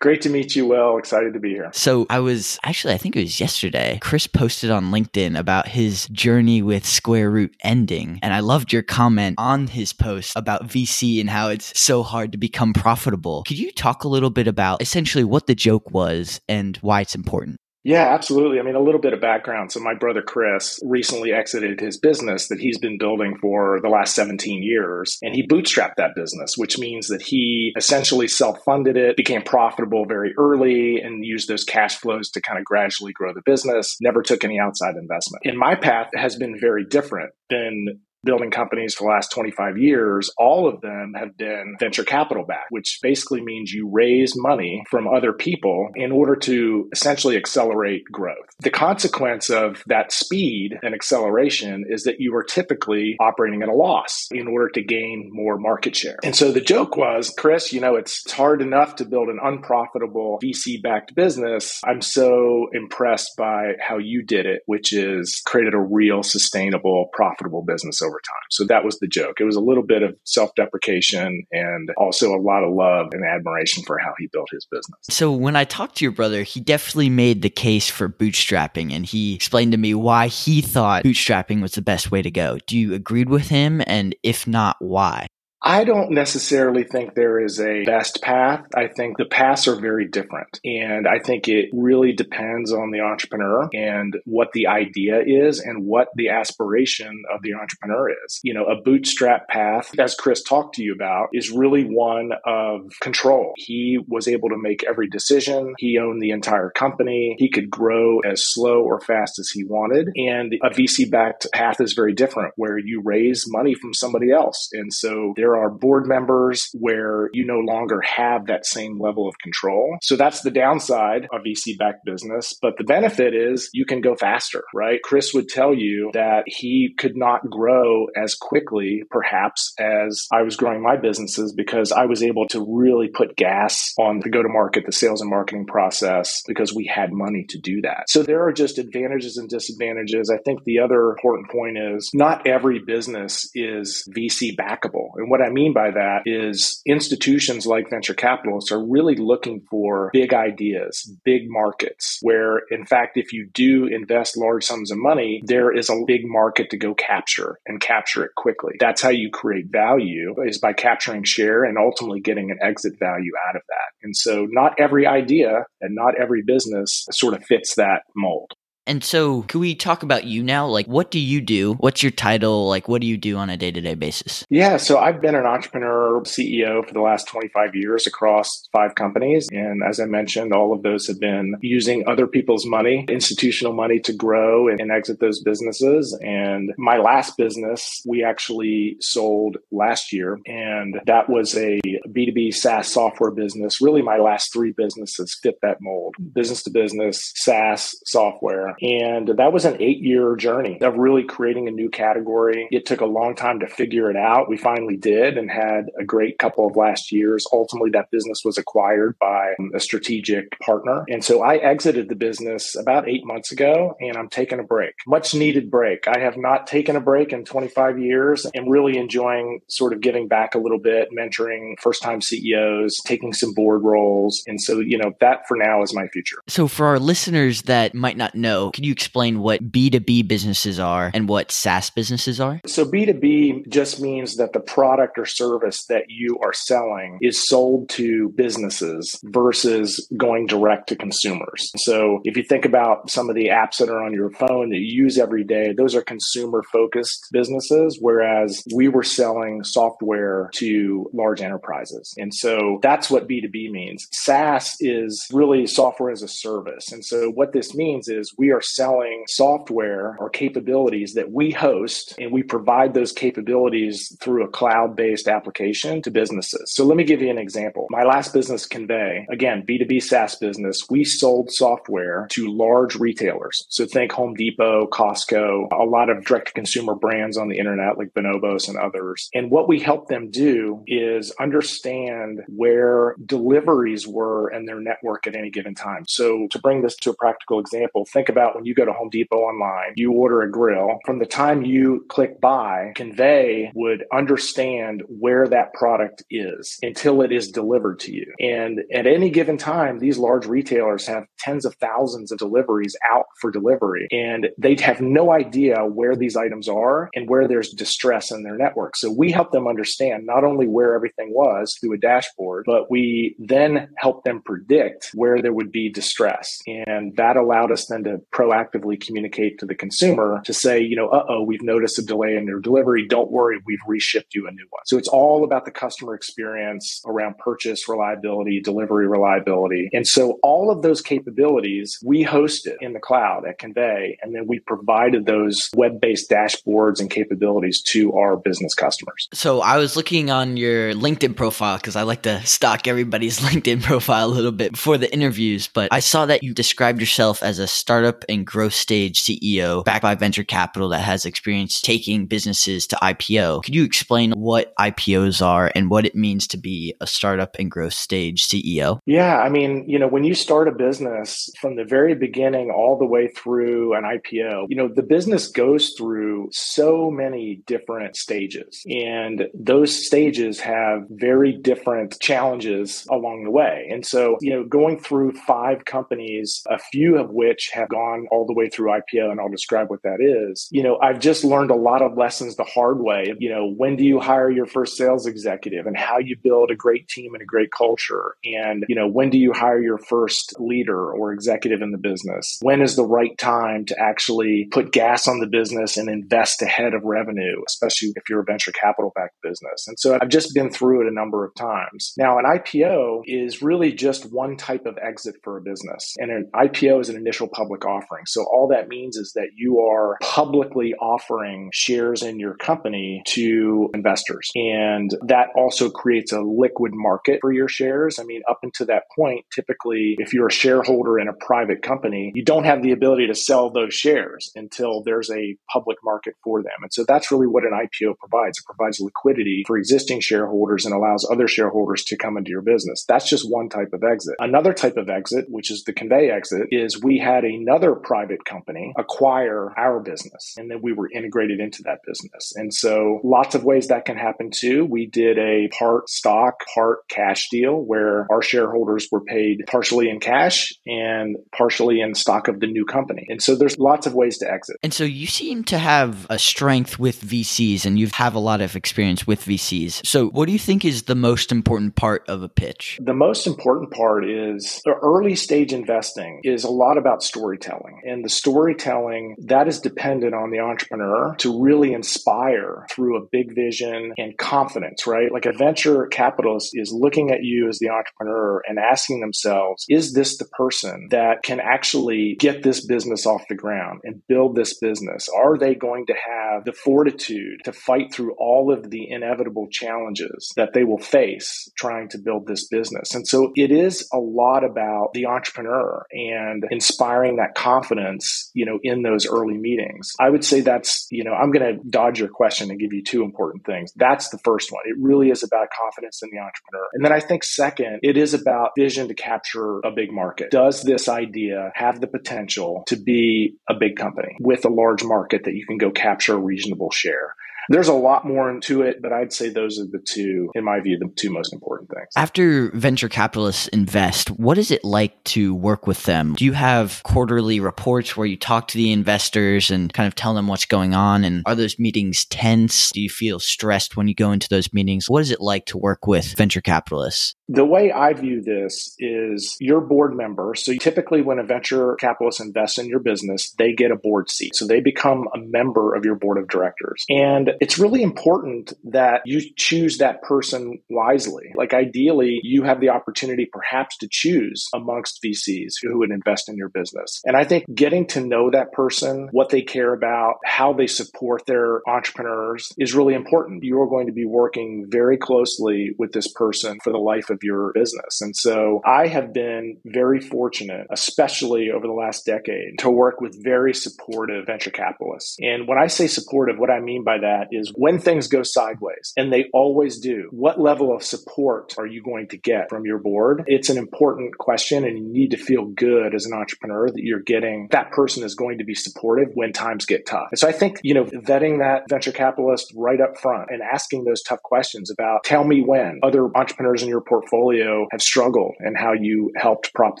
Great 0.00 0.20
to 0.20 0.28
meet 0.28 0.54
you, 0.54 0.66
Will. 0.66 0.98
Excited 0.98 1.32
to 1.32 1.40
be 1.40 1.50
here. 1.50 1.70
So, 1.72 2.06
I 2.10 2.20
was 2.20 2.58
actually, 2.62 2.92
I 2.92 2.98
think 2.98 3.16
it 3.16 3.22
was 3.22 3.40
yesterday, 3.40 3.98
Chris 4.02 4.26
posted 4.26 4.70
on 4.70 4.92
LinkedIn 4.92 5.36
about 5.36 5.66
his 5.66 6.06
journey 6.08 6.60
with 6.60 6.86
Square 6.86 7.30
Root 7.30 7.56
ending. 7.64 8.20
And 8.22 8.34
I 8.34 8.40
loved 8.40 8.72
your 8.72 8.82
comment 8.82 9.36
on 9.38 9.66
his 9.66 9.94
post 9.94 10.34
about 10.36 10.68
VC 10.68 11.20
and 11.20 11.30
how 11.30 11.48
it's 11.48 11.76
so 11.80 12.02
hard 12.02 12.32
to 12.32 12.38
become 12.38 12.74
profitable. 12.74 13.44
Could 13.44 13.58
you 13.58 13.72
talk 13.72 14.04
a 14.04 14.08
little 14.08 14.30
bit 14.30 14.46
about 14.46 14.82
essentially 14.82 15.24
what 15.24 15.46
the 15.46 15.54
joke 15.54 15.90
was 15.90 16.40
and 16.48 16.76
why 16.76 17.00
it's 17.00 17.14
important? 17.14 17.58
Yeah, 17.88 18.12
absolutely. 18.12 18.60
I 18.60 18.62
mean, 18.64 18.74
a 18.74 18.82
little 18.82 19.00
bit 19.00 19.14
of 19.14 19.20
background. 19.22 19.72
So, 19.72 19.80
my 19.80 19.94
brother 19.94 20.20
Chris 20.20 20.78
recently 20.84 21.32
exited 21.32 21.80
his 21.80 21.96
business 21.96 22.48
that 22.48 22.60
he's 22.60 22.76
been 22.76 22.98
building 22.98 23.38
for 23.40 23.80
the 23.80 23.88
last 23.88 24.14
17 24.14 24.62
years, 24.62 25.16
and 25.22 25.34
he 25.34 25.48
bootstrapped 25.48 25.94
that 25.96 26.14
business, 26.14 26.58
which 26.58 26.78
means 26.78 27.08
that 27.08 27.22
he 27.22 27.72
essentially 27.78 28.28
self 28.28 28.62
funded 28.62 28.98
it, 28.98 29.16
became 29.16 29.40
profitable 29.40 30.04
very 30.04 30.34
early, 30.36 31.00
and 31.00 31.24
used 31.24 31.48
those 31.48 31.64
cash 31.64 31.96
flows 31.96 32.30
to 32.32 32.42
kind 32.42 32.58
of 32.58 32.64
gradually 32.66 33.14
grow 33.14 33.32
the 33.32 33.40
business, 33.46 33.96
never 34.02 34.20
took 34.20 34.44
any 34.44 34.58
outside 34.58 34.94
investment. 34.94 35.40
And 35.46 35.56
my 35.56 35.74
path 35.74 36.10
has 36.14 36.36
been 36.36 36.60
very 36.60 36.84
different 36.84 37.32
than 37.48 38.00
building 38.24 38.50
companies 38.50 38.94
for 38.94 39.04
the 39.04 39.10
last 39.10 39.30
25 39.32 39.78
years, 39.78 40.30
all 40.38 40.68
of 40.68 40.80
them 40.80 41.14
have 41.16 41.36
been 41.36 41.76
venture 41.78 42.04
capital 42.04 42.44
backed, 42.44 42.70
which 42.70 42.98
basically 43.02 43.40
means 43.40 43.72
you 43.72 43.88
raise 43.90 44.34
money 44.36 44.84
from 44.90 45.08
other 45.08 45.32
people 45.32 45.88
in 45.94 46.12
order 46.12 46.36
to 46.36 46.88
essentially 46.92 47.36
accelerate 47.36 48.04
growth. 48.10 48.36
The 48.60 48.70
consequence 48.70 49.50
of 49.50 49.82
that 49.86 50.12
speed 50.12 50.78
and 50.82 50.94
acceleration 50.94 51.84
is 51.88 52.04
that 52.04 52.20
you 52.20 52.34
are 52.34 52.44
typically 52.44 53.16
operating 53.20 53.62
at 53.62 53.68
a 53.68 53.74
loss 53.74 54.28
in 54.32 54.48
order 54.48 54.68
to 54.70 54.82
gain 54.82 55.30
more 55.32 55.58
market 55.58 55.96
share. 55.96 56.18
And 56.24 56.34
so 56.34 56.52
the 56.52 56.60
joke 56.60 56.96
was, 56.96 57.30
Chris, 57.30 57.72
you 57.72 57.80
know, 57.80 57.96
it's 57.96 58.30
hard 58.30 58.62
enough 58.62 58.96
to 58.96 59.04
build 59.04 59.28
an 59.28 59.38
unprofitable 59.42 60.38
VC 60.42 60.82
backed 60.82 61.14
business. 61.14 61.80
I'm 61.84 62.02
so 62.02 62.68
impressed 62.72 63.36
by 63.36 63.72
how 63.80 63.98
you 63.98 64.22
did 64.22 64.46
it, 64.46 64.62
which 64.66 64.92
is 64.92 65.42
created 65.46 65.74
a 65.74 65.80
real 65.80 66.22
sustainable, 66.22 67.08
profitable 67.12 67.62
business 67.62 68.02
over 68.08 68.20
time. 68.24 68.46
So 68.50 68.64
that 68.66 68.84
was 68.84 68.98
the 68.98 69.06
joke. 69.06 69.40
It 69.40 69.44
was 69.44 69.56
a 69.56 69.60
little 69.60 69.82
bit 69.82 70.02
of 70.02 70.16
self 70.24 70.50
deprecation 70.56 71.44
and 71.52 71.90
also 71.96 72.34
a 72.34 72.40
lot 72.40 72.64
of 72.64 72.72
love 72.72 73.08
and 73.12 73.24
admiration 73.24 73.84
for 73.84 73.98
how 73.98 74.12
he 74.18 74.28
built 74.32 74.48
his 74.50 74.66
business. 74.70 74.98
So 75.10 75.32
when 75.32 75.56
I 75.56 75.64
talked 75.64 75.96
to 75.96 76.04
your 76.04 76.12
brother, 76.12 76.42
he 76.42 76.60
definitely 76.60 77.10
made 77.10 77.42
the 77.42 77.50
case 77.50 77.88
for 77.88 78.08
bootstrapping 78.08 78.92
and 78.92 79.04
he 79.04 79.34
explained 79.34 79.72
to 79.72 79.78
me 79.78 79.94
why 79.94 80.28
he 80.28 80.60
thought 80.60 81.04
bootstrapping 81.04 81.60
was 81.60 81.72
the 81.72 81.82
best 81.82 82.10
way 82.10 82.22
to 82.22 82.30
go. 82.30 82.58
Do 82.66 82.78
you 82.78 82.94
agreed 82.94 83.28
with 83.28 83.48
him? 83.48 83.82
And 83.86 84.14
if 84.22 84.46
not, 84.46 84.76
why? 84.80 85.26
I 85.60 85.82
don't 85.84 86.12
necessarily 86.12 86.84
think 86.84 87.14
there 87.14 87.42
is 87.42 87.60
a 87.60 87.84
best 87.84 88.22
path. 88.22 88.64
I 88.76 88.86
think 88.86 89.16
the 89.16 89.24
paths 89.24 89.66
are 89.66 89.74
very 89.74 90.06
different. 90.06 90.60
And 90.64 91.06
I 91.08 91.18
think 91.18 91.48
it 91.48 91.70
really 91.72 92.12
depends 92.12 92.72
on 92.72 92.92
the 92.92 93.00
entrepreneur 93.00 93.68
and 93.72 94.16
what 94.24 94.52
the 94.52 94.68
idea 94.68 95.20
is 95.26 95.58
and 95.58 95.84
what 95.84 96.08
the 96.14 96.28
aspiration 96.28 97.24
of 97.32 97.42
the 97.42 97.54
entrepreneur 97.54 98.10
is. 98.24 98.40
You 98.44 98.54
know, 98.54 98.66
a 98.66 98.80
bootstrap 98.80 99.48
path, 99.48 99.90
as 99.98 100.14
Chris 100.14 100.42
talked 100.42 100.76
to 100.76 100.82
you 100.82 100.94
about, 100.94 101.30
is 101.32 101.50
really 101.50 101.84
one 101.84 102.30
of 102.44 102.82
control. 103.00 103.52
He 103.56 103.98
was 104.06 104.28
able 104.28 104.50
to 104.50 104.56
make 104.56 104.84
every 104.84 105.08
decision. 105.08 105.74
He 105.78 105.98
owned 105.98 106.22
the 106.22 106.30
entire 106.30 106.70
company. 106.70 107.34
He 107.38 107.50
could 107.50 107.68
grow 107.68 108.20
as 108.20 108.46
slow 108.46 108.82
or 108.82 109.00
fast 109.00 109.40
as 109.40 109.50
he 109.50 109.64
wanted. 109.64 110.08
And 110.14 110.54
a 110.62 110.70
VC 110.70 111.10
backed 111.10 111.48
path 111.52 111.80
is 111.80 111.94
very 111.94 112.14
different 112.14 112.52
where 112.56 112.78
you 112.78 113.02
raise 113.04 113.44
money 113.48 113.74
from 113.74 113.92
somebody 113.92 114.30
else. 114.30 114.68
And 114.72 114.92
so 114.92 115.34
there 115.36 115.47
there 115.48 115.56
are 115.56 115.70
board 115.70 116.06
members 116.06 116.68
where 116.74 117.30
you 117.32 117.46
no 117.46 117.60
longer 117.60 118.02
have 118.02 118.46
that 118.46 118.66
same 118.66 119.00
level 119.00 119.26
of 119.26 119.38
control. 119.38 119.96
So 120.02 120.14
that's 120.14 120.42
the 120.42 120.50
downside 120.50 121.26
of 121.32 121.40
VC 121.40 121.78
backed 121.78 122.04
business. 122.04 122.54
But 122.60 122.74
the 122.76 122.84
benefit 122.84 123.34
is 123.34 123.70
you 123.72 123.86
can 123.86 124.02
go 124.02 124.14
faster, 124.14 124.62
right? 124.74 125.00
Chris 125.02 125.32
would 125.32 125.48
tell 125.48 125.72
you 125.72 126.10
that 126.12 126.42
he 126.46 126.94
could 126.98 127.16
not 127.16 127.48
grow 127.48 128.08
as 128.14 128.34
quickly, 128.34 129.04
perhaps, 129.10 129.72
as 129.78 130.26
I 130.30 130.42
was 130.42 130.56
growing 130.56 130.82
my 130.82 130.96
businesses 130.96 131.54
because 131.54 131.92
I 131.92 132.04
was 132.04 132.22
able 132.22 132.46
to 132.48 132.66
really 132.68 133.08
put 133.08 133.36
gas 133.36 133.94
on 133.98 134.20
the 134.20 134.28
go 134.28 134.42
to 134.42 134.50
market, 134.50 134.84
the 134.84 134.92
sales 134.92 135.22
and 135.22 135.30
marketing 135.30 135.64
process 135.64 136.42
because 136.46 136.74
we 136.74 136.92
had 136.94 137.10
money 137.10 137.46
to 137.48 137.58
do 137.58 137.80
that. 137.82 138.04
So 138.08 138.22
there 138.22 138.46
are 138.46 138.52
just 138.52 138.76
advantages 138.76 139.38
and 139.38 139.48
disadvantages. 139.48 140.30
I 140.30 140.42
think 140.44 140.64
the 140.64 140.80
other 140.80 141.08
important 141.08 141.50
point 141.50 141.78
is 141.78 142.10
not 142.12 142.46
every 142.46 142.80
business 142.80 143.48
is 143.54 144.06
VC 144.14 144.54
backable. 144.58 145.10
And 145.16 145.30
what 145.30 145.37
what 145.38 145.46
I 145.46 145.50
mean 145.50 145.72
by 145.72 145.90
that 145.90 146.22
is 146.26 146.80
institutions 146.86 147.66
like 147.66 147.90
venture 147.90 148.14
capitalists 148.14 148.72
are 148.72 148.84
really 148.84 149.14
looking 149.14 149.62
for 149.70 150.10
big 150.12 150.34
ideas, 150.34 151.12
big 151.24 151.42
markets, 151.46 152.18
where 152.22 152.62
in 152.70 152.84
fact, 152.84 153.16
if 153.16 153.32
you 153.32 153.48
do 153.52 153.86
invest 153.86 154.36
large 154.36 154.64
sums 154.64 154.90
of 154.90 154.98
money, 154.98 155.42
there 155.44 155.72
is 155.72 155.88
a 155.88 156.02
big 156.06 156.22
market 156.24 156.70
to 156.70 156.76
go 156.76 156.94
capture 156.94 157.58
and 157.66 157.80
capture 157.80 158.24
it 158.24 158.32
quickly. 158.36 158.74
That's 158.80 159.02
how 159.02 159.10
you 159.10 159.30
create 159.30 159.66
value 159.70 160.34
is 160.44 160.58
by 160.58 160.72
capturing 160.72 161.24
share 161.24 161.64
and 161.64 161.78
ultimately 161.78 162.20
getting 162.20 162.50
an 162.50 162.58
exit 162.60 162.94
value 162.98 163.32
out 163.48 163.56
of 163.56 163.62
that. 163.68 163.92
And 164.02 164.16
so 164.16 164.46
not 164.50 164.74
every 164.78 165.06
idea 165.06 165.64
and 165.80 165.94
not 165.94 166.20
every 166.20 166.42
business 166.42 167.06
sort 167.12 167.34
of 167.34 167.44
fits 167.44 167.76
that 167.76 168.02
mold. 168.16 168.52
And 168.88 169.04
so, 169.04 169.42
can 169.42 169.60
we 169.60 169.74
talk 169.74 170.02
about 170.02 170.24
you 170.24 170.42
now? 170.42 170.66
Like, 170.66 170.86
what 170.86 171.10
do 171.10 171.20
you 171.20 171.42
do? 171.42 171.74
What's 171.74 172.02
your 172.02 172.10
title? 172.10 172.66
Like, 172.66 172.88
what 172.88 173.02
do 173.02 173.06
you 173.06 173.18
do 173.18 173.36
on 173.36 173.50
a 173.50 173.56
day 173.58 173.70
to 173.70 173.82
day 173.82 173.94
basis? 173.94 174.46
Yeah, 174.48 174.78
so 174.78 174.98
I've 174.98 175.20
been 175.20 175.34
an 175.34 175.44
entrepreneur 175.44 176.22
CEO 176.22 176.86
for 176.86 176.94
the 176.94 177.02
last 177.02 177.28
25 177.28 177.74
years 177.74 178.06
across 178.06 178.48
five 178.72 178.94
companies. 178.94 179.46
And 179.52 179.82
as 179.86 180.00
I 180.00 180.06
mentioned, 180.06 180.54
all 180.54 180.72
of 180.72 180.82
those 180.82 181.06
have 181.06 181.20
been 181.20 181.56
using 181.60 182.08
other 182.08 182.26
people's 182.26 182.64
money, 182.64 183.04
institutional 183.10 183.74
money 183.74 184.00
to 184.00 184.12
grow 184.14 184.68
and, 184.68 184.80
and 184.80 184.90
exit 184.90 185.20
those 185.20 185.42
businesses. 185.42 186.18
And 186.22 186.72
my 186.78 186.96
last 186.96 187.36
business, 187.36 188.00
we 188.06 188.24
actually 188.24 188.96
sold 189.00 189.58
last 189.70 190.14
year. 190.14 190.38
And 190.46 190.98
that 191.04 191.28
was 191.28 191.54
a 191.58 191.78
B2B 192.08 192.54
SaaS 192.54 192.90
software 192.90 193.32
business. 193.32 193.82
Really, 193.82 194.00
my 194.00 194.16
last 194.16 194.50
three 194.50 194.72
businesses 194.72 195.38
fit 195.42 195.58
that 195.60 195.76
mold 195.82 196.14
business 196.32 196.62
to 196.62 196.70
business, 196.70 197.32
SaaS 197.36 197.94
software 198.06 198.77
And 198.80 199.28
that 199.28 199.52
was 199.52 199.64
an 199.64 199.76
eight 199.80 200.00
year 200.00 200.36
journey 200.36 200.80
of 200.80 200.96
really 200.96 201.24
creating 201.24 201.68
a 201.68 201.72
new 201.72 201.88
category. 201.90 202.68
It 202.70 202.86
took 202.86 203.00
a 203.00 203.06
long 203.06 203.34
time 203.34 203.60
to 203.60 203.66
figure 203.66 204.10
it 204.10 204.16
out. 204.16 204.48
We 204.48 204.56
finally 204.56 204.96
did 204.96 205.36
and 205.38 205.50
had 205.50 205.86
a 205.98 206.04
great 206.04 206.38
couple 206.38 206.66
of 206.66 206.76
last 206.76 207.12
years. 207.12 207.46
Ultimately, 207.52 207.90
that 207.90 208.10
business 208.10 208.42
was 208.44 208.58
acquired 208.58 209.16
by 209.20 209.54
a 209.74 209.80
strategic 209.80 210.58
partner. 210.60 211.04
And 211.08 211.24
so 211.24 211.42
I 211.42 211.56
exited 211.56 212.08
the 212.08 212.14
business 212.14 212.76
about 212.76 213.08
eight 213.08 213.24
months 213.24 213.52
ago 213.52 213.96
and 214.00 214.16
I'm 214.16 214.28
taking 214.28 214.60
a 214.60 214.62
break, 214.62 214.94
much 215.06 215.34
needed 215.34 215.70
break. 215.70 216.06
I 216.08 216.20
have 216.20 216.36
not 216.36 216.66
taken 216.66 216.96
a 216.96 217.00
break 217.00 217.32
in 217.32 217.44
25 217.44 217.98
years 217.98 218.46
and 218.54 218.70
really 218.70 218.96
enjoying 218.98 219.60
sort 219.68 219.92
of 219.92 220.00
giving 220.00 220.28
back 220.28 220.54
a 220.54 220.58
little 220.58 220.78
bit, 220.78 221.08
mentoring 221.16 221.78
first 221.80 222.02
time 222.02 222.20
CEOs, 222.20 223.00
taking 223.04 223.32
some 223.32 223.54
board 223.54 223.82
roles. 223.82 224.42
And 224.46 224.60
so, 224.60 224.80
you 224.80 224.98
know, 224.98 225.12
that 225.20 225.46
for 225.46 225.56
now 225.56 225.82
is 225.82 225.94
my 225.94 226.08
future. 226.08 226.38
So, 226.46 226.68
for 226.68 226.86
our 226.86 226.98
listeners 226.98 227.62
that 227.62 227.94
might 227.94 228.16
not 228.16 228.34
know, 228.34 228.67
can 228.70 228.84
you 228.84 228.92
explain 228.92 229.40
what 229.40 229.70
B2B 229.70 230.28
businesses 230.28 230.78
are 230.78 231.10
and 231.14 231.28
what 231.28 231.50
SaaS 231.50 231.90
businesses 231.90 232.40
are? 232.40 232.60
So, 232.66 232.84
B2B 232.84 233.68
just 233.68 234.00
means 234.00 234.36
that 234.36 234.52
the 234.52 234.60
product 234.60 235.18
or 235.18 235.26
service 235.26 235.84
that 235.86 236.04
you 236.08 236.38
are 236.42 236.52
selling 236.52 237.18
is 237.20 237.46
sold 237.48 237.88
to 237.90 238.30
businesses 238.30 239.18
versus 239.24 240.08
going 240.16 240.46
direct 240.46 240.88
to 240.88 240.96
consumers. 240.96 241.70
So, 241.76 242.20
if 242.24 242.36
you 242.36 242.42
think 242.42 242.64
about 242.64 243.10
some 243.10 243.28
of 243.28 243.34
the 243.34 243.46
apps 243.46 243.78
that 243.78 243.88
are 243.88 244.02
on 244.02 244.12
your 244.12 244.30
phone 244.30 244.70
that 244.70 244.76
you 244.76 245.04
use 245.04 245.18
every 245.18 245.44
day, 245.44 245.72
those 245.76 245.94
are 245.94 246.02
consumer 246.02 246.62
focused 246.72 247.28
businesses, 247.32 247.98
whereas 248.00 248.62
we 248.74 248.88
were 248.88 249.02
selling 249.02 249.62
software 249.64 250.50
to 250.54 251.10
large 251.12 251.40
enterprises. 251.40 252.14
And 252.16 252.34
so 252.34 252.78
that's 252.82 253.10
what 253.10 253.28
B2B 253.28 253.70
means. 253.70 254.06
SaaS 254.12 254.76
is 254.80 255.26
really 255.32 255.66
software 255.66 256.10
as 256.10 256.22
a 256.22 256.28
service. 256.28 256.92
And 256.92 257.04
so 257.04 257.30
what 257.30 257.52
this 257.52 257.74
means 257.74 258.08
is 258.08 258.34
we 258.36 258.47
are 258.50 258.62
selling 258.62 259.24
software 259.28 260.16
or 260.18 260.30
capabilities 260.30 261.14
that 261.14 261.30
we 261.30 261.50
host 261.50 262.14
and 262.18 262.32
we 262.32 262.42
provide 262.42 262.94
those 262.94 263.12
capabilities 263.12 264.16
through 264.20 264.44
a 264.44 264.48
cloud 264.48 264.96
based 264.96 265.28
application 265.28 266.02
to 266.02 266.10
businesses. 266.10 266.72
So 266.74 266.84
let 266.84 266.96
me 266.96 267.04
give 267.04 267.22
you 267.22 267.30
an 267.30 267.38
example. 267.38 267.86
My 267.90 268.04
last 268.04 268.32
business, 268.32 268.66
Convey, 268.66 269.26
again, 269.30 269.64
B2B 269.66 270.02
SaaS 270.02 270.36
business, 270.36 270.78
we 270.90 271.04
sold 271.04 271.50
software 271.50 272.26
to 272.30 272.50
large 272.50 272.96
retailers. 272.96 273.64
So 273.68 273.86
think 273.86 274.12
Home 274.12 274.34
Depot, 274.34 274.86
Costco, 274.86 275.68
a 275.72 275.84
lot 275.84 276.10
of 276.10 276.24
direct 276.24 276.48
to 276.48 276.52
consumer 276.54 276.94
brands 276.94 277.36
on 277.36 277.48
the 277.48 277.58
internet 277.58 277.98
like 277.98 278.12
Bonobos 278.14 278.68
and 278.68 278.78
others. 278.78 279.28
And 279.34 279.50
what 279.50 279.68
we 279.68 279.80
help 279.80 280.08
them 280.08 280.30
do 280.30 280.82
is 280.86 281.32
understand 281.40 282.40
where 282.48 283.14
deliveries 283.24 284.06
were 284.06 284.50
in 284.50 284.66
their 284.66 284.80
network 284.80 285.26
at 285.26 285.36
any 285.36 285.50
given 285.50 285.74
time. 285.74 286.04
So 286.08 286.48
to 286.50 286.58
bring 286.58 286.82
this 286.82 286.96
to 286.96 287.10
a 287.10 287.14
practical 287.14 287.60
example, 287.60 288.04
think 288.04 288.28
about 288.28 288.37
when 288.54 288.64
you 288.64 288.74
go 288.74 288.84
to 288.84 288.92
Home 288.92 289.10
Depot 289.10 289.36
online, 289.36 289.92
you 289.96 290.12
order 290.12 290.42
a 290.42 290.50
grill. 290.50 290.98
From 291.04 291.18
the 291.18 291.26
time 291.26 291.64
you 291.64 292.04
click 292.08 292.40
buy, 292.40 292.92
Convey 292.96 293.70
would 293.74 294.04
understand 294.12 295.02
where 295.08 295.46
that 295.48 295.72
product 295.74 296.22
is 296.30 296.78
until 296.82 297.22
it 297.22 297.32
is 297.32 297.50
delivered 297.50 298.00
to 298.00 298.12
you. 298.12 298.32
And 298.40 298.80
at 298.92 299.06
any 299.06 299.30
given 299.30 299.56
time, 299.56 299.98
these 299.98 300.18
large 300.18 300.46
retailers 300.46 301.06
have 301.06 301.24
tens 301.38 301.64
of 301.64 301.74
thousands 301.76 302.32
of 302.32 302.38
deliveries 302.38 302.96
out 303.10 303.26
for 303.40 303.50
delivery 303.50 304.08
and 304.10 304.48
they'd 304.58 304.80
have 304.80 305.00
no 305.00 305.32
idea 305.32 305.84
where 305.84 306.16
these 306.16 306.36
items 306.36 306.68
are 306.68 307.10
and 307.14 307.28
where 307.28 307.46
there's 307.48 307.70
distress 307.70 308.30
in 308.30 308.42
their 308.42 308.56
network. 308.56 308.96
So 308.96 309.12
we 309.12 309.30
help 309.30 309.52
them 309.52 309.66
understand 309.66 310.26
not 310.26 310.44
only 310.44 310.66
where 310.66 310.94
everything 310.94 311.32
was 311.32 311.76
through 311.80 311.94
a 311.94 311.98
dashboard, 311.98 312.64
but 312.66 312.90
we 312.90 313.36
then 313.38 313.88
help 313.96 314.24
them 314.24 314.42
predict 314.42 315.10
where 315.14 315.40
there 315.40 315.52
would 315.52 315.72
be 315.72 315.90
distress. 315.90 316.58
And 316.66 317.16
that 317.16 317.36
allowed 317.36 317.72
us 317.72 317.86
then 317.86 318.04
to 318.04 318.20
proactively 318.32 319.00
communicate 319.00 319.58
to 319.58 319.66
the 319.66 319.74
consumer 319.74 320.40
to 320.44 320.52
say, 320.52 320.80
you 320.80 320.96
know, 320.96 321.08
uh 321.08 321.24
oh, 321.28 321.42
we've 321.42 321.62
noticed 321.62 321.98
a 321.98 322.02
delay 322.02 322.36
in 322.36 322.46
your 322.46 322.60
delivery. 322.60 323.06
Don't 323.06 323.30
worry, 323.30 323.58
we've 323.66 323.78
reshipped 323.88 324.34
you 324.34 324.46
a 324.46 324.50
new 324.50 324.66
one. 324.70 324.82
So 324.86 324.98
it's 324.98 325.08
all 325.08 325.44
about 325.44 325.64
the 325.64 325.70
customer 325.70 326.14
experience 326.14 327.02
around 327.06 327.38
purchase 327.38 327.88
reliability, 327.88 328.60
delivery 328.60 329.06
reliability. 329.06 329.88
And 329.92 330.06
so 330.06 330.38
all 330.42 330.70
of 330.70 330.82
those 330.82 331.00
capabilities 331.00 331.98
we 332.04 332.24
hosted 332.24 332.76
in 332.80 332.92
the 332.92 333.00
cloud 333.00 333.46
at 333.46 333.58
Convey, 333.58 334.18
and 334.22 334.34
then 334.34 334.46
we 334.46 334.60
provided 334.60 335.26
those 335.26 335.58
web 335.74 336.00
based 336.00 336.30
dashboards 336.30 337.00
and 337.00 337.10
capabilities 337.10 337.82
to 337.92 338.12
our 338.12 338.36
business 338.36 338.74
customers. 338.74 339.28
So 339.32 339.60
I 339.60 339.78
was 339.78 339.96
looking 339.96 340.30
on 340.30 340.56
your 340.56 340.94
LinkedIn 340.94 341.36
profile 341.36 341.76
because 341.76 341.96
I 341.96 342.02
like 342.02 342.22
to 342.22 342.44
stock 342.46 342.86
everybody's 342.86 343.40
LinkedIn 343.48 343.82
profile 343.82 344.26
a 344.26 344.28
little 344.28 344.52
bit 344.52 344.72
before 344.72 344.98
the 344.98 345.12
interviews, 345.12 345.68
but 345.68 345.88
I 345.92 346.00
saw 346.00 346.26
that 346.26 346.42
you 346.42 346.54
described 346.54 347.00
yourself 347.00 347.42
as 347.42 347.58
a 347.58 347.66
startup 347.66 348.17
and 348.28 348.46
growth 348.46 348.74
stage 348.74 349.22
CEO 349.22 349.84
backed 349.84 350.02
by 350.02 350.14
venture 350.14 350.44
capital 350.44 350.88
that 350.90 351.00
has 351.00 351.24
experience 351.24 351.80
taking 351.80 352.26
businesses 352.26 352.86
to 352.88 352.96
IPO. 352.96 353.64
Could 353.64 353.74
you 353.74 353.84
explain 353.84 354.32
what 354.32 354.74
IPOs 354.76 355.44
are 355.44 355.70
and 355.74 355.90
what 355.90 356.06
it 356.06 356.14
means 356.14 356.46
to 356.48 356.56
be 356.56 356.94
a 357.00 357.06
startup 357.06 357.56
and 357.58 357.70
growth 357.70 357.94
stage 357.94 358.46
CEO? 358.46 358.98
Yeah, 359.06 359.38
I 359.38 359.48
mean, 359.48 359.84
you 359.88 359.98
know, 359.98 360.08
when 360.08 360.24
you 360.24 360.34
start 360.34 360.68
a 360.68 360.72
business 360.72 361.50
from 361.60 361.76
the 361.76 361.84
very 361.84 362.14
beginning 362.14 362.70
all 362.70 362.98
the 362.98 363.06
way 363.06 363.28
through 363.28 363.94
an 363.94 364.04
IPO, 364.04 364.66
you 364.68 364.76
know, 364.76 364.88
the 364.88 365.02
business 365.02 365.48
goes 365.48 365.94
through 365.96 366.48
so 366.52 367.10
many 367.10 367.62
different 367.66 368.16
stages. 368.16 368.82
And 368.88 369.48
those 369.54 370.06
stages 370.06 370.60
have 370.60 371.02
very 371.10 371.52
different 371.52 372.18
challenges 372.20 373.06
along 373.10 373.44
the 373.44 373.50
way. 373.50 373.88
And 373.90 374.04
so, 374.04 374.36
you 374.40 374.50
know, 374.50 374.64
going 374.64 375.00
through 375.00 375.32
five 375.32 375.84
companies, 375.84 376.62
a 376.68 376.78
few 376.78 377.18
of 377.18 377.30
which 377.30 377.70
have 377.72 377.88
gone 377.88 378.07
all 378.30 378.46
the 378.46 378.54
way 378.54 378.68
through 378.68 378.90
IPO, 378.90 379.30
and 379.30 379.40
I'll 379.40 379.48
describe 379.48 379.90
what 379.90 380.02
that 380.02 380.18
is, 380.20 380.68
you 380.70 380.82
know, 380.82 380.98
I've 381.02 381.18
just 381.18 381.44
learned 381.44 381.70
a 381.70 381.76
lot 381.76 382.02
of 382.02 382.16
lessons 382.16 382.56
the 382.56 382.64
hard 382.64 383.00
way. 383.00 383.34
You 383.38 383.50
know, 383.50 383.72
when 383.76 383.96
do 383.96 384.04
you 384.04 384.20
hire 384.20 384.50
your 384.50 384.66
first 384.66 384.96
sales 384.96 385.26
executive 385.26 385.86
and 385.86 385.96
how 385.96 386.18
you 386.18 386.36
build 386.42 386.70
a 386.70 386.76
great 386.76 387.08
team 387.08 387.34
and 387.34 387.42
a 387.42 387.46
great 387.46 387.70
culture? 387.76 388.34
And, 388.44 388.84
you 388.88 388.96
know, 388.96 389.08
when 389.08 389.30
do 389.30 389.38
you 389.38 389.52
hire 389.52 389.80
your 389.80 389.98
first 389.98 390.54
leader 390.58 391.12
or 391.12 391.32
executive 391.32 391.82
in 391.82 391.92
the 391.92 391.98
business? 391.98 392.58
When 392.62 392.82
is 392.82 392.96
the 392.96 393.04
right 393.04 393.36
time 393.38 393.84
to 393.86 393.98
actually 393.98 394.68
put 394.70 394.92
gas 394.92 395.28
on 395.28 395.40
the 395.40 395.46
business 395.46 395.96
and 395.96 396.08
invest 396.08 396.62
ahead 396.62 396.94
of 396.94 397.02
revenue, 397.04 397.62
especially 397.66 398.12
if 398.16 398.28
you're 398.28 398.40
a 398.40 398.44
venture 398.44 398.72
capital 398.72 399.12
backed 399.14 399.36
business? 399.42 399.86
And 399.86 399.98
so 399.98 400.18
I've 400.20 400.28
just 400.28 400.54
been 400.54 400.70
through 400.70 401.02
it 401.02 401.10
a 401.10 401.14
number 401.14 401.44
of 401.44 401.54
times. 401.54 402.12
Now, 402.16 402.38
an 402.38 402.44
IPO 402.44 403.22
is 403.26 403.62
really 403.62 403.92
just 403.92 404.32
one 404.32 404.56
type 404.56 404.86
of 404.86 404.98
exit 404.98 405.36
for 405.42 405.58
a 405.58 405.60
business. 405.60 406.14
And 406.18 406.30
an 406.30 406.50
IPO 406.54 407.00
is 407.00 407.08
an 407.08 407.16
initial 407.16 407.48
public 407.48 407.84
offering. 407.84 407.97
So 408.26 408.44
all 408.44 408.68
that 408.68 408.88
means 408.88 409.16
is 409.16 409.32
that 409.34 409.48
you 409.56 409.80
are 409.80 410.18
publicly 410.22 410.94
offering 410.94 411.70
shares 411.72 412.22
in 412.22 412.38
your 412.38 412.54
company 412.54 413.22
to 413.28 413.90
investors. 413.94 414.50
And 414.54 415.10
that 415.26 415.48
also 415.56 415.90
creates 415.90 416.32
a 416.32 416.40
liquid 416.40 416.92
market 416.94 417.38
for 417.40 417.52
your 417.52 417.68
shares. 417.68 418.18
I 418.18 418.24
mean, 418.24 418.42
up 418.48 418.60
until 418.62 418.86
that 418.86 419.04
point, 419.16 419.44
typically, 419.54 420.16
if 420.18 420.32
you're 420.32 420.48
a 420.48 420.52
shareholder 420.52 421.18
in 421.18 421.28
a 421.28 421.32
private 421.32 421.82
company, 421.82 422.32
you 422.34 422.44
don't 422.44 422.64
have 422.64 422.82
the 422.82 422.92
ability 422.92 423.26
to 423.26 423.34
sell 423.34 423.70
those 423.70 423.94
shares 423.94 424.50
until 424.54 425.02
there's 425.02 425.30
a 425.30 425.56
public 425.72 425.98
market 426.04 426.34
for 426.42 426.62
them. 426.62 426.72
And 426.82 426.92
so 426.92 427.04
that's 427.06 427.30
really 427.30 427.46
what 427.46 427.64
an 427.64 427.72
IPO 427.72 428.18
provides. 428.18 428.58
It 428.58 428.64
provides 428.64 429.00
liquidity 429.00 429.64
for 429.66 429.76
existing 429.76 430.20
shareholders 430.20 430.84
and 430.84 430.94
allows 430.94 431.26
other 431.30 431.48
shareholders 431.48 432.04
to 432.04 432.16
come 432.16 432.36
into 432.36 432.50
your 432.50 432.62
business. 432.62 433.04
That's 433.08 433.28
just 433.28 433.50
one 433.50 433.68
type 433.68 433.92
of 433.92 434.02
exit. 434.04 434.36
Another 434.38 434.72
type 434.72 434.96
of 434.96 435.08
exit, 435.08 435.46
which 435.48 435.70
is 435.70 435.84
the 435.84 435.92
convey 435.92 436.30
exit, 436.30 436.68
is 436.70 437.02
we 437.02 437.18
had 437.18 437.44
another 437.44 437.87
private 437.96 438.44
company 438.44 438.92
acquire 438.96 439.72
our 439.78 440.00
business 440.00 440.54
and 440.56 440.70
then 440.70 440.80
we 440.82 440.92
were 440.92 441.10
integrated 441.10 441.60
into 441.60 441.82
that 441.84 442.00
business. 442.06 442.52
And 442.56 442.72
so 442.72 443.20
lots 443.24 443.54
of 443.54 443.64
ways 443.64 443.88
that 443.88 444.04
can 444.04 444.16
happen 444.16 444.50
too. 444.50 444.84
We 444.84 445.06
did 445.06 445.38
a 445.38 445.68
part 445.78 446.08
stock, 446.08 446.64
part 446.74 447.08
cash 447.08 447.48
deal 447.50 447.74
where 447.74 448.26
our 448.30 448.42
shareholders 448.42 449.08
were 449.10 449.22
paid 449.22 449.64
partially 449.66 450.08
in 450.08 450.20
cash 450.20 450.72
and 450.86 451.36
partially 451.56 452.00
in 452.00 452.14
stock 452.14 452.48
of 452.48 452.60
the 452.60 452.66
new 452.66 452.84
company. 452.84 453.26
And 453.28 453.42
so 453.42 453.54
there's 453.54 453.78
lots 453.78 454.06
of 454.06 454.14
ways 454.14 454.38
to 454.38 454.50
exit. 454.50 454.76
And 454.82 454.92
so 454.92 455.04
you 455.04 455.26
seem 455.26 455.64
to 455.64 455.78
have 455.78 456.26
a 456.30 456.38
strength 456.38 456.98
with 456.98 457.20
VCs 457.22 457.84
and 457.84 457.98
you 457.98 458.08
have 458.14 458.34
a 458.34 458.38
lot 458.38 458.60
of 458.60 458.76
experience 458.76 459.26
with 459.26 459.44
VCs. 459.44 460.06
So 460.06 460.28
what 460.28 460.46
do 460.46 460.52
you 460.52 460.58
think 460.58 460.84
is 460.84 461.04
the 461.04 461.14
most 461.14 461.52
important 461.52 461.96
part 461.96 462.28
of 462.28 462.42
a 462.42 462.48
pitch? 462.48 462.98
The 463.02 463.14
most 463.14 463.46
important 463.46 463.90
part 463.90 464.28
is 464.28 464.80
the 464.84 464.94
early 464.94 465.34
stage 465.34 465.72
investing 465.72 466.40
is 466.44 466.64
a 466.64 466.70
lot 466.70 466.98
about 466.98 467.22
storytelling. 467.22 467.77
And 468.04 468.24
the 468.24 468.28
storytelling 468.28 469.36
that 469.46 469.68
is 469.68 469.80
dependent 469.80 470.34
on 470.34 470.50
the 470.50 470.60
entrepreneur 470.60 471.34
to 471.38 471.62
really 471.62 471.92
inspire 471.92 472.86
through 472.90 473.16
a 473.16 473.26
big 473.30 473.54
vision 473.54 474.12
and 474.16 474.36
confidence, 474.38 475.06
right? 475.06 475.32
Like 475.32 475.46
a 475.46 475.52
venture 475.52 476.06
capitalist 476.06 476.70
is 476.74 476.92
looking 476.92 477.30
at 477.30 477.42
you 477.42 477.68
as 477.68 477.78
the 477.78 477.90
entrepreneur 477.90 478.62
and 478.68 478.78
asking 478.78 479.20
themselves, 479.20 479.84
is 479.88 480.12
this 480.12 480.38
the 480.38 480.46
person 480.46 481.08
that 481.10 481.42
can 481.42 481.60
actually 481.60 482.36
get 482.38 482.62
this 482.62 482.84
business 482.84 483.26
off 483.26 483.42
the 483.48 483.54
ground 483.54 484.00
and 484.04 484.22
build 484.28 484.56
this 484.56 484.78
business? 484.78 485.28
Are 485.28 485.58
they 485.58 485.74
going 485.74 486.06
to 486.06 486.14
have 486.14 486.64
the 486.64 486.72
fortitude 486.72 487.60
to 487.64 487.72
fight 487.72 488.12
through 488.12 488.34
all 488.38 488.72
of 488.72 488.90
the 488.90 489.10
inevitable 489.10 489.68
challenges 489.70 490.52
that 490.56 490.72
they 490.74 490.84
will 490.84 490.98
face 490.98 491.68
trying 491.76 492.08
to 492.10 492.18
build 492.18 492.46
this 492.46 492.66
business? 492.68 493.14
And 493.14 493.26
so 493.26 493.52
it 493.54 493.70
is 493.70 494.08
a 494.12 494.18
lot 494.18 494.64
about 494.64 495.12
the 495.14 495.26
entrepreneur 495.26 496.06
and 496.12 496.64
inspiring 496.70 497.36
that 497.36 497.54
confidence 497.54 497.67
confidence, 497.68 498.50
you 498.54 498.64
know, 498.64 498.78
in 498.82 499.02
those 499.02 499.26
early 499.26 499.58
meetings. 499.58 500.12
I 500.18 500.30
would 500.30 500.44
say 500.44 500.60
that's, 500.60 501.06
you 501.10 501.24
know, 501.24 501.32
I'm 501.32 501.50
going 501.50 501.76
to 501.76 501.82
dodge 501.88 502.18
your 502.18 502.28
question 502.28 502.70
and 502.70 502.80
give 502.80 502.92
you 502.92 503.02
two 503.02 503.22
important 503.22 503.64
things. 503.66 503.92
That's 503.96 504.30
the 504.30 504.38
first 504.38 504.72
one. 504.72 504.82
It 504.86 504.96
really 504.98 505.30
is 505.30 505.42
about 505.42 505.68
confidence 505.78 506.20
in 506.22 506.30
the 506.32 506.38
entrepreneur. 506.38 506.88
And 506.94 507.04
then 507.04 507.12
I 507.12 507.20
think 507.20 507.44
second, 507.44 508.00
it 508.02 508.16
is 508.16 508.34
about 508.34 508.70
vision 508.76 509.08
to 509.08 509.14
capture 509.14 509.80
a 509.80 509.90
big 509.90 510.12
market. 510.12 510.50
Does 510.50 510.82
this 510.82 511.08
idea 511.08 511.70
have 511.74 512.00
the 512.00 512.06
potential 512.06 512.84
to 512.86 512.96
be 512.96 513.56
a 513.68 513.74
big 513.74 513.96
company 513.96 514.36
with 514.40 514.64
a 514.64 514.70
large 514.70 515.04
market 515.04 515.44
that 515.44 515.54
you 515.54 515.66
can 515.66 515.78
go 515.78 515.90
capture 515.90 516.34
a 516.34 516.38
reasonable 516.38 516.90
share? 516.90 517.34
There's 517.68 517.88
a 517.88 517.94
lot 517.94 518.26
more 518.26 518.50
into 518.50 518.82
it, 518.82 519.02
but 519.02 519.12
I'd 519.12 519.32
say 519.32 519.48
those 519.48 519.78
are 519.78 519.84
the 519.84 520.02
two, 520.04 520.50
in 520.54 520.64
my 520.64 520.80
view, 520.80 520.98
the 520.98 521.12
two 521.16 521.30
most 521.30 521.52
important 521.52 521.90
things. 521.90 522.08
After 522.16 522.70
venture 522.72 523.08
capitalists 523.08 523.68
invest, 523.68 524.30
what 524.30 524.58
is 524.58 524.70
it 524.70 524.84
like 524.84 525.22
to 525.24 525.54
work 525.54 525.86
with 525.86 526.04
them? 526.04 526.34
Do 526.34 526.44
you 526.44 526.52
have 526.52 527.02
quarterly 527.04 527.60
reports 527.60 528.16
where 528.16 528.26
you 528.26 528.36
talk 528.36 528.68
to 528.68 528.78
the 528.78 528.92
investors 528.92 529.70
and 529.70 529.92
kind 529.92 530.06
of 530.06 530.14
tell 530.14 530.34
them 530.34 530.48
what's 530.48 530.64
going 530.64 530.94
on? 530.94 531.24
And 531.24 531.42
are 531.46 531.54
those 531.54 531.78
meetings 531.78 532.24
tense? 532.26 532.90
Do 532.90 533.00
you 533.00 533.10
feel 533.10 533.38
stressed 533.38 533.96
when 533.96 534.08
you 534.08 534.14
go 534.14 534.32
into 534.32 534.48
those 534.48 534.72
meetings? 534.72 535.10
What 535.10 535.22
is 535.22 535.30
it 535.30 535.40
like 535.40 535.66
to 535.66 535.78
work 535.78 536.06
with 536.06 536.34
venture 536.36 536.60
capitalists? 536.60 537.34
The 537.48 537.64
way 537.64 537.92
I 537.92 538.12
view 538.12 538.42
this 538.42 538.94
is 538.98 539.56
your 539.58 539.80
board 539.80 540.14
member. 540.14 540.54
So 540.54 540.74
typically, 540.74 541.22
when 541.22 541.38
a 541.38 541.44
venture 541.44 541.94
capitalist 541.96 542.40
invests 542.40 542.78
in 542.78 542.86
your 542.86 543.00
business, 543.00 543.54
they 543.58 543.72
get 543.72 543.90
a 543.90 543.96
board 543.96 544.30
seat. 544.30 544.54
So 544.54 544.66
they 544.66 544.80
become 544.80 545.28
a 545.34 545.38
member 545.38 545.94
of 545.94 546.04
your 546.04 546.14
board 546.14 546.38
of 546.38 546.48
directors. 546.48 547.04
And 547.08 547.52
it's 547.60 547.78
really 547.78 548.02
important 548.02 548.72
that 548.84 549.22
you 549.24 549.40
choose 549.56 549.98
that 549.98 550.22
person 550.22 550.80
wisely. 550.88 551.52
Like, 551.54 551.74
ideally, 551.74 552.40
you 552.42 552.62
have 552.62 552.80
the 552.80 552.90
opportunity 552.90 553.48
perhaps 553.50 553.96
to 553.98 554.08
choose 554.10 554.68
amongst 554.74 555.20
VCs 555.24 555.74
who 555.82 555.98
would 555.98 556.10
invest 556.10 556.48
in 556.48 556.56
your 556.56 556.68
business. 556.68 557.20
And 557.24 557.36
I 557.36 557.44
think 557.44 557.64
getting 557.74 558.06
to 558.08 558.20
know 558.20 558.50
that 558.50 558.72
person, 558.72 559.28
what 559.32 559.50
they 559.50 559.62
care 559.62 559.92
about, 559.92 560.36
how 560.44 560.72
they 560.72 560.86
support 560.86 561.46
their 561.46 561.80
entrepreneurs 561.88 562.72
is 562.78 562.94
really 562.94 563.14
important. 563.14 563.64
You 563.64 563.80
are 563.80 563.88
going 563.88 564.06
to 564.06 564.12
be 564.12 564.24
working 564.24 564.86
very 564.88 565.16
closely 565.16 565.90
with 565.98 566.12
this 566.12 566.32
person 566.32 566.78
for 566.82 566.92
the 566.92 566.98
life 566.98 567.30
of 567.30 567.38
your 567.42 567.72
business. 567.74 568.20
And 568.20 568.34
so 568.36 568.80
I 568.84 569.06
have 569.08 569.32
been 569.32 569.78
very 569.84 570.20
fortunate, 570.20 570.86
especially 570.90 571.70
over 571.70 571.86
the 571.86 571.92
last 571.92 572.24
decade, 572.24 572.78
to 572.78 572.90
work 572.90 573.20
with 573.20 573.42
very 573.42 573.74
supportive 573.74 574.46
venture 574.46 574.70
capitalists. 574.70 575.36
And 575.40 575.66
when 575.66 575.78
I 575.78 575.86
say 575.86 576.06
supportive, 576.06 576.58
what 576.58 576.70
I 576.70 576.80
mean 576.80 577.04
by 577.04 577.18
that 577.18 577.47
is 577.50 577.72
when 577.74 577.98
things 577.98 578.28
go 578.28 578.42
sideways, 578.42 579.12
and 579.16 579.32
they 579.32 579.46
always 579.52 579.98
do, 579.98 580.28
what 580.30 580.60
level 580.60 580.94
of 580.94 581.02
support 581.02 581.74
are 581.78 581.86
you 581.86 582.02
going 582.02 582.28
to 582.28 582.38
get 582.38 582.68
from 582.68 582.84
your 582.84 582.98
board? 582.98 583.44
It's 583.46 583.68
an 583.68 583.78
important 583.78 584.38
question, 584.38 584.84
and 584.84 584.98
you 584.98 585.12
need 585.12 585.30
to 585.30 585.36
feel 585.36 585.66
good 585.66 586.14
as 586.14 586.26
an 586.26 586.32
entrepreneur 586.32 586.88
that 586.88 587.02
you're 587.02 587.20
getting 587.20 587.68
that 587.70 587.90
person 587.92 588.24
is 588.24 588.34
going 588.34 588.58
to 588.58 588.64
be 588.64 588.74
supportive 588.74 589.28
when 589.34 589.52
times 589.52 589.84
get 589.84 590.06
tough. 590.06 590.28
And 590.30 590.38
so 590.38 590.48
I 590.48 590.52
think, 590.52 590.80
you 590.82 590.94
know, 590.94 591.04
vetting 591.04 591.58
that 591.58 591.88
venture 591.88 592.12
capitalist 592.12 592.72
right 592.76 593.00
up 593.00 593.18
front 593.18 593.50
and 593.50 593.62
asking 593.62 594.04
those 594.04 594.22
tough 594.22 594.42
questions 594.42 594.90
about 594.90 595.24
tell 595.24 595.44
me 595.44 595.62
when 595.62 596.00
other 596.02 596.24
entrepreneurs 596.36 596.82
in 596.82 596.88
your 596.88 597.00
portfolio 597.00 597.48
portfolio 597.48 597.86
have 597.90 598.02
struggled 598.02 598.54
and 598.60 598.76
how 598.76 598.92
you 598.92 599.30
helped 599.36 599.72
prop 599.74 600.00